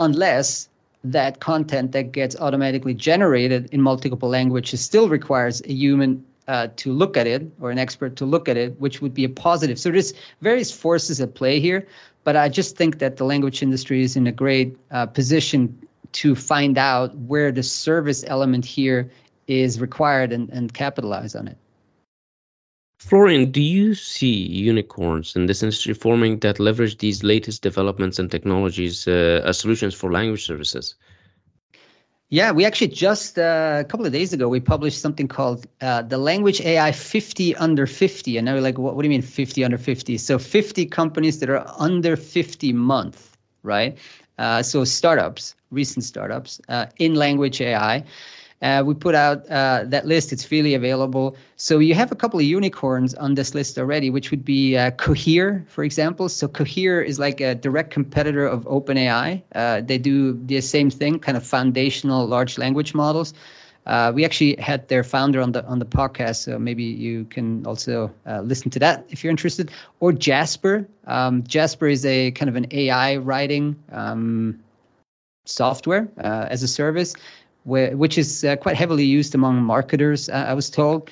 [0.00, 0.68] Unless
[1.04, 6.92] that content that gets automatically generated in multiple languages still requires a human uh, to
[6.92, 9.78] look at it or an expert to look at it, which would be a positive.
[9.78, 11.86] So there's various forces at play here,
[12.24, 16.34] but I just think that the language industry is in a great uh, position to
[16.34, 19.10] find out where the service element here
[19.46, 21.58] is required and, and capitalize on it.
[22.98, 28.30] Florian, do you see unicorns in this industry forming that leverage these latest developments and
[28.30, 30.96] technologies uh, as solutions for language services?
[32.30, 36.02] Yeah, we actually just uh, a couple of days ago we published something called uh,
[36.02, 39.22] the Language AI 50 under 50, and now you're like, what, what do you mean
[39.22, 40.18] 50 under 50?
[40.18, 43.96] So 50 companies that are under 50 month, right?
[44.36, 48.04] Uh, so startups, recent startups uh, in language AI.
[48.60, 50.32] Uh, we put out uh, that list.
[50.32, 51.36] It's freely available.
[51.56, 54.90] So you have a couple of unicorns on this list already, which would be uh,
[54.90, 56.28] Cohere, for example.
[56.28, 59.42] So Cohere is like a direct competitor of OpenAI.
[59.54, 63.32] Uh, they do the same thing, kind of foundational large language models.
[63.86, 67.64] Uh, we actually had their founder on the on the podcast, so maybe you can
[67.64, 69.70] also uh, listen to that if you're interested.
[69.98, 70.86] Or Jasper.
[71.06, 74.62] Um, Jasper is a kind of an AI writing um,
[75.46, 77.14] software as a service
[77.68, 81.10] where, which is uh, quite heavily used among marketers, uh, I was told.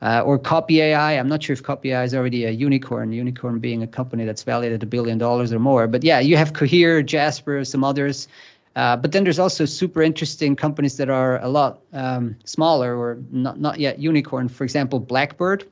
[0.00, 1.18] Uh, or Copy AI.
[1.18, 4.44] I'm not sure if Copy AI is already a unicorn, unicorn being a company that's
[4.44, 5.88] valued at a billion dollars or more.
[5.88, 8.28] But yeah, you have Cohere, Jasper, some others.
[8.76, 13.18] Uh, but then there's also super interesting companies that are a lot um, smaller or
[13.32, 14.48] not, not yet unicorn.
[14.48, 15.64] For example, Blackbird,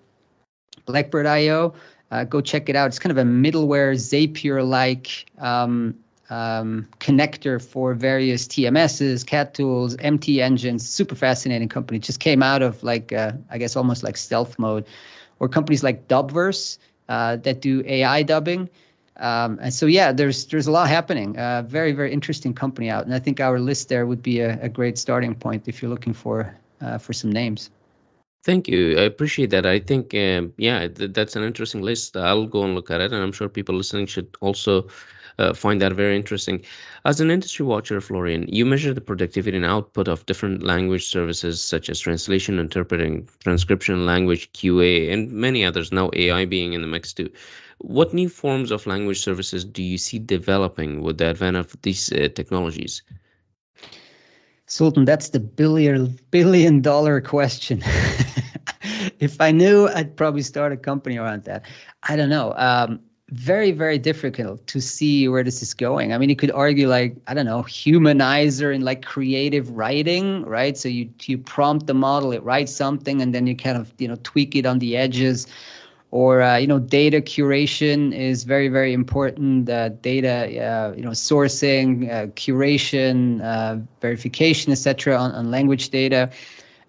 [0.87, 1.75] Blackbird.io.
[2.11, 2.89] Uh, go check it out.
[2.89, 5.95] It's kind of a middleware Zapier like um,
[6.31, 10.89] um, connector for various TMSs, CAT tools, MT engines.
[10.89, 11.99] Super fascinating company.
[11.99, 14.87] Just came out of like uh, I guess almost like stealth mode,
[15.39, 18.69] or companies like Dubverse uh, that do AI dubbing.
[19.19, 21.39] Um, and so yeah, there's there's a lot happening.
[21.39, 24.59] Uh, very very interesting company out, and I think our list there would be a,
[24.63, 27.71] a great starting point if you're looking for uh, for some names.
[28.45, 28.97] Thank you.
[28.97, 29.67] I appreciate that.
[29.67, 32.17] I think, um, yeah, th- that's an interesting list.
[32.17, 34.87] I'll go and look at it, and I'm sure people listening should also
[35.39, 36.65] uh, find that very interesting.
[37.05, 41.63] As an industry watcher, Florian, you measure the productivity and output of different language services
[41.63, 46.87] such as translation, interpreting, transcription, language, QA, and many others, now AI being in the
[46.87, 47.31] mix too.
[47.79, 52.11] What new forms of language services do you see developing with the advent of these
[52.11, 53.03] uh, technologies?
[54.67, 57.83] Sultan, that's the billion billion dollar question.
[59.21, 61.67] if I knew, I'd probably start a company around that.
[62.03, 62.53] I don't know.
[62.57, 66.13] Um, very very difficult to see where this is going.
[66.13, 70.77] I mean you could argue like i don't know humanizer in like creative writing right?
[70.77, 74.07] So you you prompt the model it writes something and then you kind of you
[74.09, 75.47] know tweak it on the edges.
[76.13, 81.11] Or uh, you know data curation is very very important uh, data uh, you know
[81.11, 86.31] sourcing uh, curation uh, verification etc on, on language data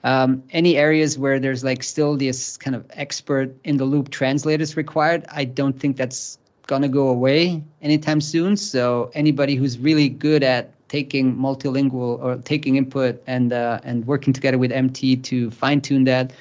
[0.07, 4.77] um, any areas where there's like still this kind of expert in the loop translators
[4.77, 8.55] required, I don't think that's gonna go away anytime soon.
[8.55, 14.31] So anybody who's really good at taking multilingual or taking input and uh, and working
[14.31, 16.31] together with MT to fine tune that.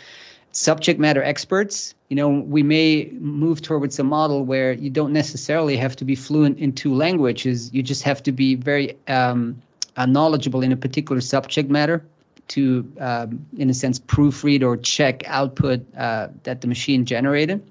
[0.53, 5.77] Subject matter experts, you know, we may move towards a model where you don't necessarily
[5.77, 7.75] have to be fluent in two languages.
[7.75, 9.61] You just have to be very um,
[9.97, 12.07] uh, knowledgeable in a particular subject matter
[12.49, 17.63] to, um, in a sense, proofread or check output uh, that the machine generated.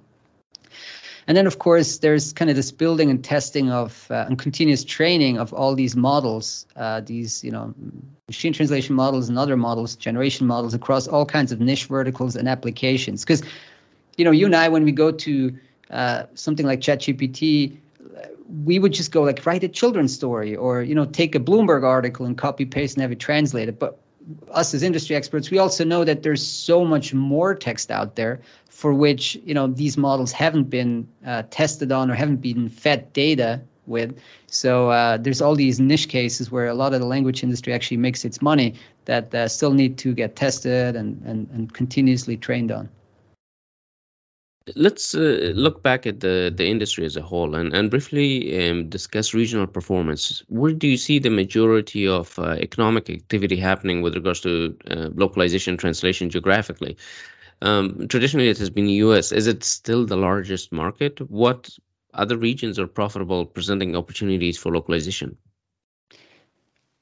[1.27, 4.83] And then, of course, there's kind of this building and testing of uh, and continuous
[4.83, 7.73] training of all these models, uh, these you know
[8.27, 12.47] machine translation models and other models, generation models across all kinds of niche verticals and
[12.47, 13.23] applications.
[13.23, 13.41] Because
[14.17, 15.57] you know, you and I, when we go to
[15.89, 17.77] uh, something like ChatGPT,
[18.63, 21.83] we would just go like write a children's story or you know take a Bloomberg
[21.83, 23.79] article and copy paste and have it translated.
[23.79, 23.97] But
[24.51, 28.41] us as industry experts, we also know that there's so much more text out there
[28.69, 33.13] for which you know these models haven't been uh, tested on or haven't been fed
[33.13, 34.19] data with.
[34.47, 37.97] So uh, there's all these niche cases where a lot of the language industry actually
[37.97, 42.71] makes its money that uh, still need to get tested and, and, and continuously trained
[42.71, 42.89] on
[44.75, 48.89] let's uh, look back at the, the industry as a whole and, and briefly um,
[48.89, 50.43] discuss regional performance.
[50.47, 55.09] Where do you see the majority of uh, economic activity happening with regards to uh,
[55.13, 56.97] localization translation geographically?
[57.61, 59.31] Um, traditionally, it has been the US.
[59.31, 61.21] Is it still the largest market?
[61.29, 61.69] What
[62.13, 65.37] other regions are profitable, presenting opportunities for localization?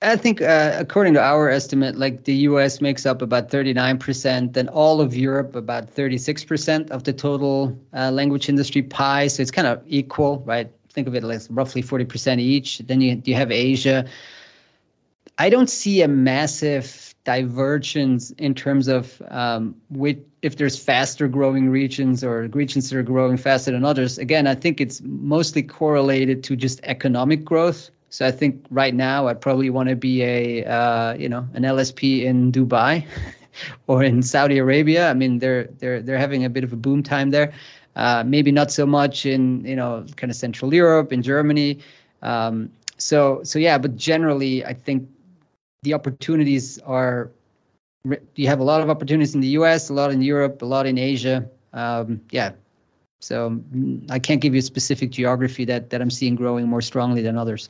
[0.04, 2.82] I think, uh, according to our estimate, like the U.S.
[2.82, 8.50] makes up about 39%, then all of Europe about 36% of the total uh, language
[8.50, 9.28] industry pie.
[9.28, 10.70] So it's kind of equal, right?
[10.90, 12.80] Think of it as roughly 40% each.
[12.80, 14.06] Then you you have Asia.
[15.38, 21.70] I don't see a massive divergence in terms of um, which, if there's faster growing
[21.70, 24.18] regions or regions that are growing faster than others.
[24.18, 29.26] Again, I think it's mostly correlated to just economic growth So I think right now
[29.26, 33.08] I'd probably want to be a uh, you know an LSP in Dubai
[33.88, 35.10] or in Saudi Arabia.
[35.10, 37.54] I mean they're they're they're having a bit of a boom time there.
[37.96, 41.80] Uh, maybe not so much in you know kind of Central Europe, in Germany.
[42.22, 45.10] Um, so so yeah, but generally I think
[45.82, 47.32] the opportunities are
[48.36, 50.86] you have a lot of opportunities in the U.S., a lot in Europe, a lot
[50.86, 51.50] in Asia.
[51.74, 52.52] Um, yeah,
[53.22, 56.82] so mm, I can't give you a specific geography that that I'm seeing growing more
[56.82, 57.70] strongly than others.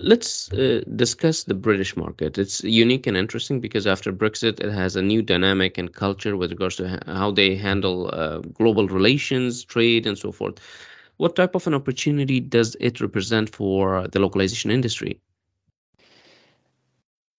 [0.00, 2.38] Let's uh, discuss the British market.
[2.38, 6.50] It's unique and interesting because after Brexit, it has a new dynamic and culture with
[6.50, 10.58] regards to how they handle uh, global relations, trade, and so forth.
[11.18, 15.20] What type of an opportunity does it represent for the localization industry?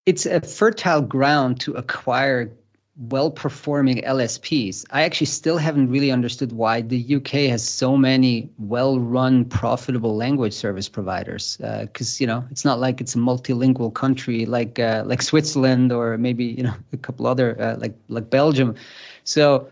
[0.06, 2.54] It's a fertile ground to acquire
[2.98, 4.86] well performing LSPs.
[4.89, 10.16] I actually still haven't really understood why the UK has so many well run, profitable
[10.16, 11.58] language service providers.
[11.58, 15.91] Because, uh, you know, it's not like it's a multilingual country like uh, like Switzerland
[15.91, 18.76] or maybe, you know, a couple other uh, like like Belgium.
[19.24, 19.70] So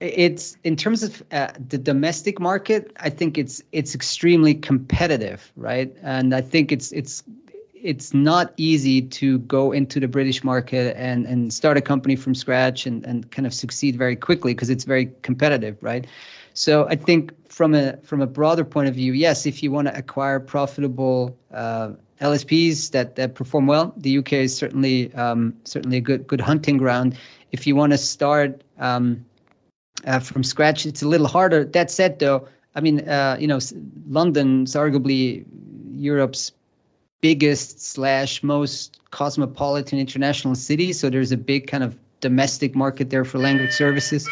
[0.00, 5.96] it's in terms of uh, the domestic market i think it's it's extremely competitive right
[6.02, 7.24] and i think it's it's
[7.88, 12.34] it's not easy to go into the British market and, and start a company from
[12.34, 16.06] scratch and, and kind of succeed very quickly because it's very competitive, right?
[16.52, 19.88] So I think from a from a broader point of view, yes, if you want
[19.88, 25.96] to acquire profitable uh, LSPs that, that perform well, the UK is certainly um, certainly
[25.96, 27.16] a good good hunting ground.
[27.52, 29.24] If you want to start um,
[30.04, 31.64] uh, from scratch, it's a little harder.
[31.64, 33.60] That said, though, I mean, uh, you know,
[34.06, 35.46] London's arguably
[35.94, 36.52] Europe's
[37.20, 40.92] biggest slash most cosmopolitan international city.
[40.92, 44.28] So there's a big kind of domestic market there for language services.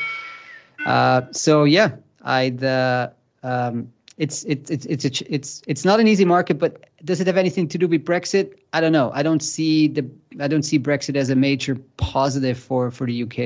[0.84, 2.62] Uh, so yeah, I'd.
[2.62, 3.10] Uh,
[3.42, 7.36] um, it's it's it's it's it's it's not an easy market, but does it have
[7.36, 8.56] anything to do with Brexit?
[8.72, 9.10] I don't know.
[9.12, 10.10] I don't see the
[10.40, 13.38] I don't see Brexit as a major positive for for the UK.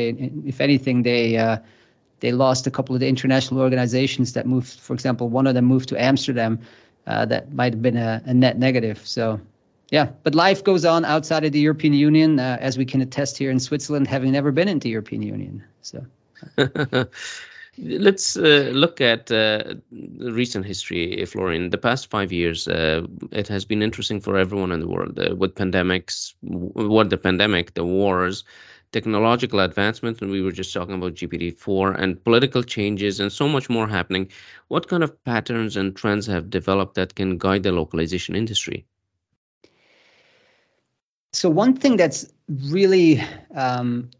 [0.46, 1.58] If anything, they uh,
[2.20, 4.78] they lost a couple of the international organizations that moved.
[4.78, 6.60] For example, one of them moved to Amsterdam
[7.06, 9.06] uh, that might have been a, a, net negative.
[9.06, 9.40] So,
[9.90, 13.38] yeah, but life goes on outside of the European Union, uh, as we can attest
[13.38, 15.64] here in Switzerland, having never been into the European Union.
[15.82, 16.06] So.
[17.78, 21.70] Let's uh, look at uh, recent history, Florian.
[21.70, 25.34] The past five years, uh, it has been interesting for everyone in the world uh,
[25.34, 28.44] with pandemics, what the pandemic, the wars,
[28.92, 33.70] technological advancements, and we were just talking about GPT-4 and political changes and so much
[33.70, 34.30] more happening.
[34.68, 38.86] What kind of patterns and trends have developed that can guide the localization industry?
[41.32, 43.22] So one thing that's really
[43.54, 44.10] um,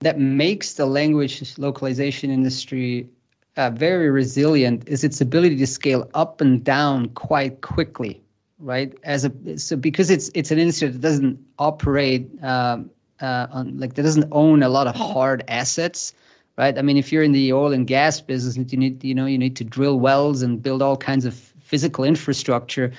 [0.00, 3.08] that makes the language localization industry
[3.56, 8.22] uh, very resilient is its ability to scale up and down quite quickly
[8.58, 12.90] right as a so because it's it's an industry that doesn't operate um,
[13.20, 16.12] uh, on like that doesn't own a lot of hard assets
[16.56, 19.26] right i mean if you're in the oil and gas business you need you know
[19.26, 22.92] you need to drill wells and build all kinds of physical infrastructure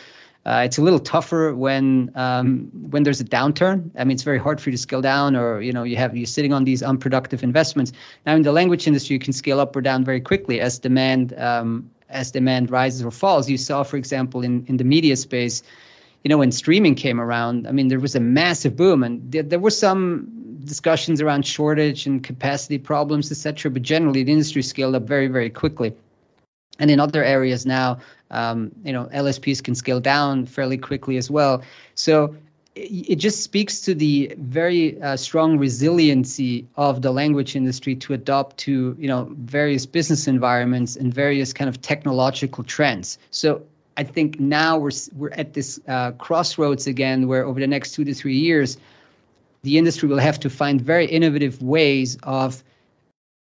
[0.48, 3.92] uh, it's a little tougher when um, when there's a downturn.
[3.98, 6.16] I mean, it's very hard for you to scale down, or you know, you have
[6.16, 7.92] you're sitting on these unproductive investments.
[8.26, 11.38] Now, in the language industry, you can scale up or down very quickly as demand
[11.38, 13.50] um, as demand rises or falls.
[13.50, 15.64] You saw, for example, in in the media space,
[16.24, 19.44] you know, when streaming came around, I mean, there was a massive boom, and there,
[19.44, 23.72] there were some discussions around shortage and capacity problems, etc.
[23.72, 25.96] But generally, the industry scaled up very, very quickly.
[26.80, 28.00] And in other areas now,
[28.30, 31.64] um, you know, LSPs can scale down fairly quickly as well.
[31.96, 32.36] So
[32.80, 38.58] it just speaks to the very uh, strong resiliency of the language industry to adopt
[38.58, 43.64] to you know various business environments and various kind of technological trends so
[43.98, 48.06] I think now we're we're at this uh, crossroads again, where over the next two
[48.06, 48.78] to three years,
[49.64, 52.64] the industry will have to find very innovative ways of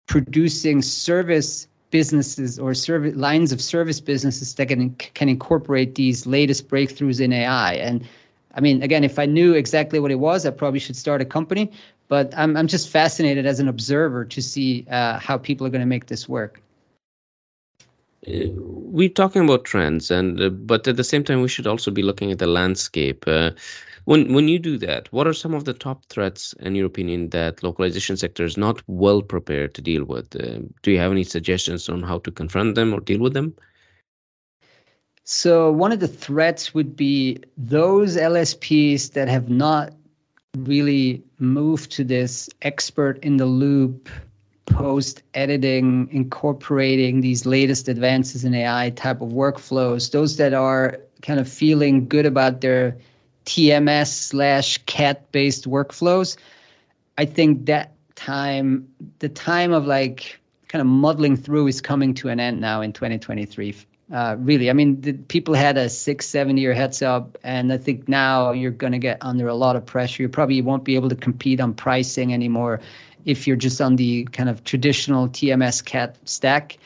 [0.08, 6.70] producing service businesses or service lines of service businesses that can can incorporate these latest
[6.70, 7.74] breakthroughs in AI.
[7.74, 8.08] And
[8.54, 11.26] I mean, again, if I knew exactly what it was, I probably should start a
[11.26, 11.74] company.
[12.08, 15.82] But I'm I'm just fascinated as an observer to see uh, how people are going
[15.82, 16.62] to make this work
[18.26, 22.04] we're talking about trends and uh, but at the same time we should also be
[22.04, 23.26] looking at the landscape.
[23.28, 23.52] Uh,
[24.06, 27.30] when when you do that what are some of the top threats in your opinion
[27.30, 30.36] that localization sector is not well prepared to deal with?
[30.36, 33.56] Uh, do you have any suggestions on how to confront them or deal with them?
[35.24, 39.94] So one of the threats would be those lsps that have not
[40.58, 44.10] really moved to this expert in the loop
[44.70, 51.40] post editing, incorporating these latest advances in AI type of workflows, those that are kind
[51.40, 52.98] of feeling good about their
[53.46, 56.38] TMS slash CAT based workflows.
[57.18, 58.90] I think that time,
[59.20, 62.94] the time of like kind of muddling through is coming to an end now in
[62.94, 63.76] 2023.
[64.12, 67.78] Uh, really, I mean, the, people had a six, seven year heads up, and I
[67.78, 70.24] think now you're going to get under a lot of pressure.
[70.24, 72.82] You probably won't be able to compete on pricing anymore
[73.26, 76.78] if you're just on the kind of traditional TMS CAT stack.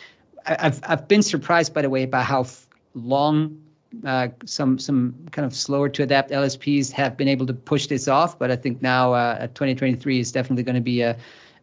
[0.45, 2.45] I, have I've been surprised, by the way, by how
[2.93, 3.63] long
[4.05, 8.07] uh, some some kind of slower to adapt LSPs have been able to push this
[8.07, 11.17] off, but I think now uh, 2023 is definitely going to be a,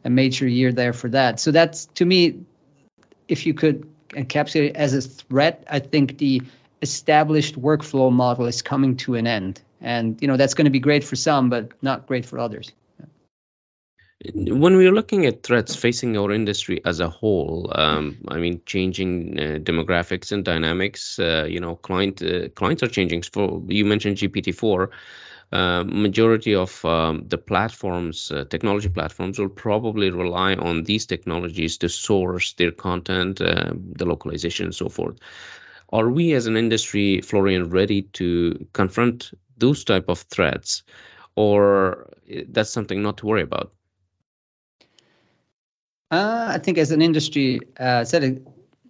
[0.04, 1.40] a major year there for that.
[1.40, 2.44] So that's to me,
[3.28, 6.42] if you could encapsulate it as a threat, I think the
[6.82, 10.80] established workflow model is coming to an end, and you know that's going to be
[10.80, 12.72] great for some, but not great for others
[14.34, 19.38] when we're looking at threats facing our industry as a whole, um, I mean, changing
[19.38, 23.22] uh, demographics and dynamics, uh, you know, client uh, clients are changing.
[23.22, 24.88] For you mentioned GPT-4,
[25.52, 31.78] uh, majority of um, the platforms, uh, technology platforms, will probably rely on these technologies
[31.78, 35.18] to source their content, uh, the localization, and so forth.
[35.90, 40.82] Are we, as an industry, Florian, ready to confront those type of threats,
[41.36, 42.10] or
[42.48, 43.72] that's something not to worry about?
[46.10, 48.46] Uh, I think as an industry, uh, said it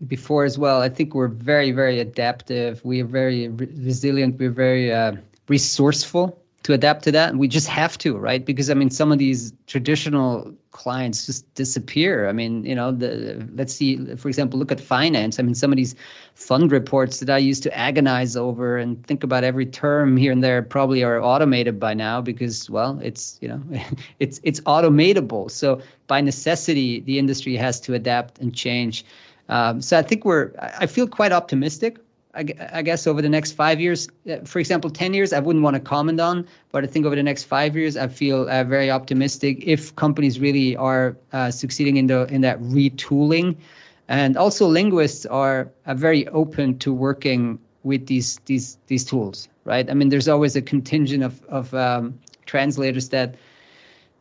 [0.07, 0.81] before as well.
[0.81, 2.83] I think we're very, very adaptive.
[2.85, 4.39] We are very re- resilient.
[4.39, 5.16] We're very uh,
[5.49, 8.45] resourceful to adapt to that and we just have to right?
[8.45, 12.29] Because i mean some of these traditional clients just disappear.
[12.29, 15.39] I mean you know the let's see for example look at finance.
[15.39, 15.95] I mean some of these
[16.35, 20.43] fund reports that i used to agonize over and think about every term here and
[20.43, 23.63] there probably are automated by now because well it's you know
[24.19, 25.51] it's it's automatable.
[25.51, 29.05] So by necessity the industry has to adapt and change.
[29.49, 31.99] Um, so i think we're i feel quite optimistic
[32.41, 35.74] I, guess over the next five years, uh, for example, 10 years, I wouldn't want
[35.74, 38.91] to comment on, but I think over the next five years, I feel uh, very
[38.91, 43.57] optimistic if companies really are uh, succeeding in the in that retooling,
[44.09, 49.91] and also linguists are, are very open to working with these these these tools, right?
[49.91, 53.36] I mean, there's always a contingent of of um, translators that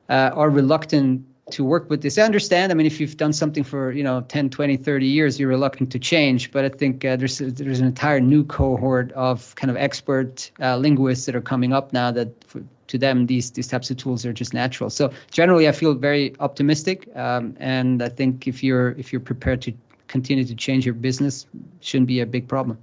[0.10, 2.18] uh, are reluctant to work with this.
[2.18, 2.72] I understand.
[2.72, 5.92] I mean, if you've done something for you know 10, 20, 30 years, you're reluctant
[5.92, 6.52] to change.
[6.52, 10.78] But I think uh, there's there's an entire new cohort of kind of expert uh,
[10.78, 14.26] linguists that are coming up now that for, to them these these types of tools
[14.26, 14.90] are just natural.
[14.90, 19.62] So generally, I feel very optimistic, um, and I think if you're if you're prepared
[19.64, 19.74] to
[20.08, 21.46] continue to change your business,
[21.82, 22.80] shouldn't be a big problem.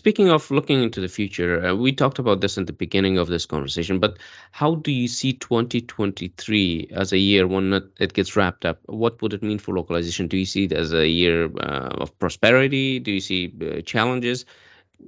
[0.00, 3.28] Speaking of looking into the future, uh, we talked about this in the beginning of
[3.28, 4.18] this conversation, but
[4.50, 8.78] how do you see 2023 as a year when it gets wrapped up?
[8.86, 10.28] What would it mean for localization?
[10.28, 12.98] Do you see it as a year uh, of prosperity?
[12.98, 14.46] Do you see uh, challenges?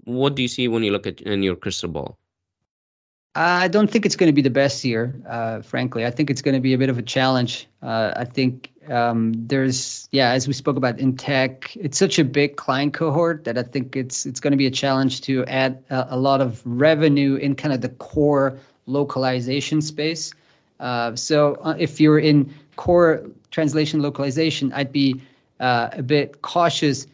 [0.05, 2.19] What do you see when you look at in your crystal ball?
[3.35, 6.05] I don't think it's going to be the best year, uh, frankly.
[6.05, 7.67] I think it's going to be a bit of a challenge.
[7.81, 12.25] Uh, I think um, there's, yeah, as we spoke about in tech, it's such a
[12.25, 15.85] big client cohort that I think it's it's going to be a challenge to add
[15.91, 20.35] a, a lot of revenue in kind of the core localization space.
[20.81, 25.23] Uh, so uh, if you're in core translation localization, I'd be
[25.61, 27.07] uh, a bit cautious.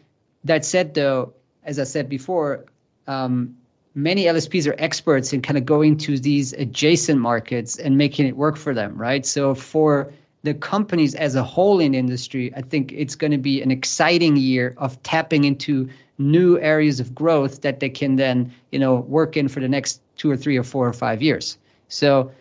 [0.45, 2.65] That said, though, as I said before,
[3.07, 3.57] um,
[3.93, 8.35] many LSPs are experts in kind of going to these adjacent markets and making it
[8.35, 9.25] work for them, right?
[9.25, 10.13] So for
[10.43, 14.37] the companies as a whole in industry, I think it's going to be an exciting
[14.37, 19.37] year of tapping into new areas of growth that they can then, you know, work
[19.37, 21.57] in for the next two or three or four or five years.
[21.87, 22.31] So,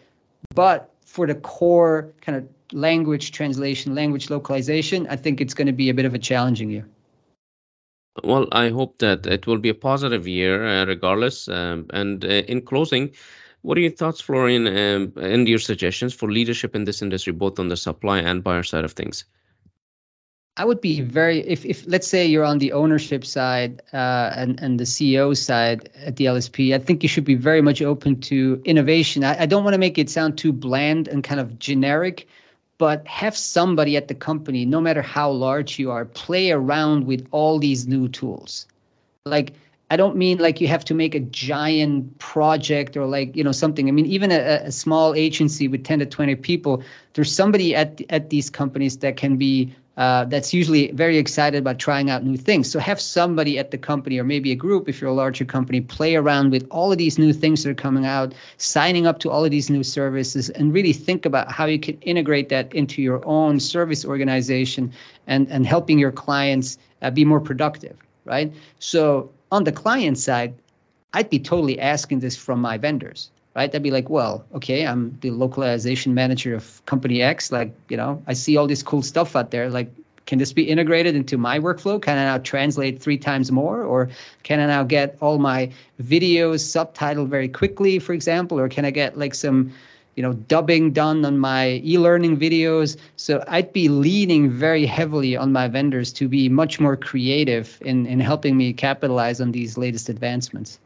[0.54, 5.72] but for the core kind of language translation, language localization, I think it's going to
[5.72, 6.86] be a bit of a challenging year.
[8.22, 11.48] Well, I hope that it will be a positive year, uh, regardless.
[11.48, 13.12] Um, and uh, in closing,
[13.68, 17.58] what are your thoughts, Florian, um, and your suggestions for leadership in this industry, both
[17.58, 19.26] on the supply and buyer side of things?
[20.56, 24.58] I would be very if if let's say you're on the ownership side uh, and
[24.62, 28.22] and the CEO side at the LSP, I think you should be very much open
[28.32, 29.22] to innovation.
[29.22, 32.26] I, I don't want to make it sound too bland and kind of generic,
[32.78, 37.28] but have somebody at the company, no matter how large you are, play around with
[37.32, 38.66] all these new tools.
[39.26, 39.52] Like,
[39.90, 43.52] I don't mean like you have to make a giant project or like, you know,
[43.52, 43.88] something.
[43.88, 46.82] I mean, even a, a small agency with 10 to 20 people,
[47.14, 51.76] there's somebody at, at these companies that can be uh, that's usually very excited about
[51.80, 52.70] trying out new things.
[52.70, 55.80] So have somebody at the company or maybe a group, if you're a larger company,
[55.80, 59.30] play around with all of these new things that are coming out, signing up to
[59.30, 63.02] all of these new services, and really think about how you can integrate that into
[63.02, 64.92] your own service organization
[65.26, 68.52] and, and helping your clients uh, be more productive, right?
[68.78, 70.54] So on the client side,
[71.12, 73.74] I'd be totally asking this from my vendors, right?
[73.74, 77.50] I'd be like, well, okay, I'm the localization manager of company X.
[77.50, 79.70] Like, you know, I see all this cool stuff out there.
[79.70, 79.90] Like,
[80.26, 82.02] can this be integrated into my workflow?
[82.02, 83.82] Can I now translate three times more?
[83.82, 84.10] Or
[84.42, 88.60] can I now get all my videos subtitled very quickly, for example?
[88.60, 89.72] Or can I get like some
[90.18, 95.52] you know dubbing done on my e-learning videos so i'd be leaning very heavily on
[95.52, 100.08] my vendors to be much more creative in in helping me capitalize on these latest
[100.08, 100.80] advancements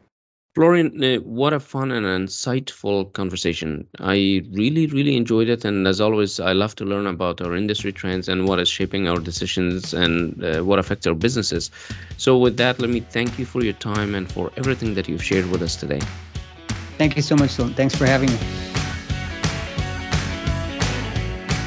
[0.55, 3.87] Florian, uh, what a fun and insightful conversation.
[3.99, 5.65] I really, really enjoyed it.
[5.65, 9.07] And as always, I love to learn about our industry trends and what is shaping
[9.07, 11.71] our decisions and uh, what affects our businesses.
[12.17, 15.23] So, with that, let me thank you for your time and for everything that you've
[15.23, 16.01] shared with us today.
[16.99, 17.73] Thank you so much, Sultan.
[17.73, 18.72] Thanks for having me.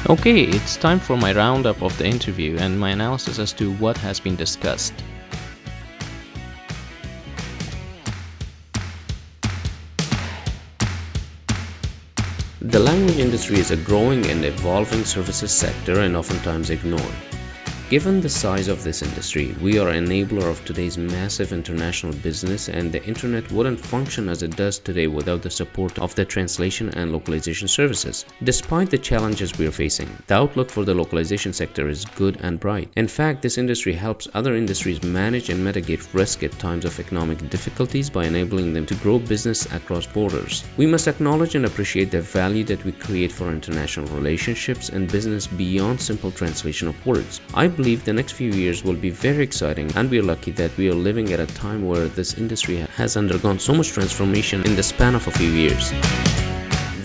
[0.09, 3.97] Okay, it's time for my roundup of the interview and my analysis as to what
[3.97, 4.93] has been discussed.
[12.61, 17.15] The language industry is a growing and evolving services sector and oftentimes ignored.
[17.89, 22.91] Given the size of this industry, we are enabler of today's massive international business, and
[22.91, 27.13] the internet wouldn't function as it does today without the support of the translation and
[27.13, 28.25] localization services.
[28.43, 32.59] Despite the challenges we are facing, the outlook for the localization sector is good and
[32.59, 32.91] bright.
[32.97, 37.49] In fact, this industry helps other industries manage and mitigate risk at times of economic
[37.49, 40.65] difficulties by enabling them to grow business across borders.
[40.75, 45.47] We must acknowledge and appreciate the value that we create for international relationships and business
[45.47, 47.39] beyond simple translation of words.
[47.53, 50.75] I believe the next few years will be very exciting and we are lucky that
[50.75, 54.75] we are living at a time where this industry has undergone so much transformation in
[54.75, 55.91] the span of a few years.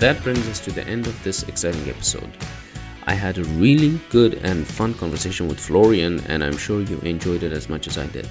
[0.00, 2.30] That brings us to the end of this exciting episode.
[3.04, 7.42] I had a really good and fun conversation with Florian, and I'm sure you enjoyed
[7.42, 8.28] it as much as I did.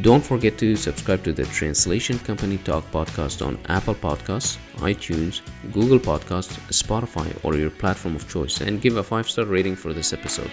[0.00, 5.42] Don't forget to subscribe to the Translation Company Talk podcast on Apple Podcasts, iTunes,
[5.72, 9.92] Google Podcasts, Spotify, or your platform of choice, and give a 5 star rating for
[9.92, 10.50] this episode.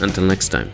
[0.00, 0.72] Until next time.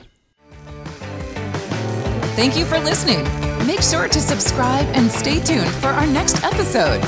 [2.35, 3.23] Thank you for listening.
[3.67, 7.01] Make sure to subscribe and stay tuned for our next episode.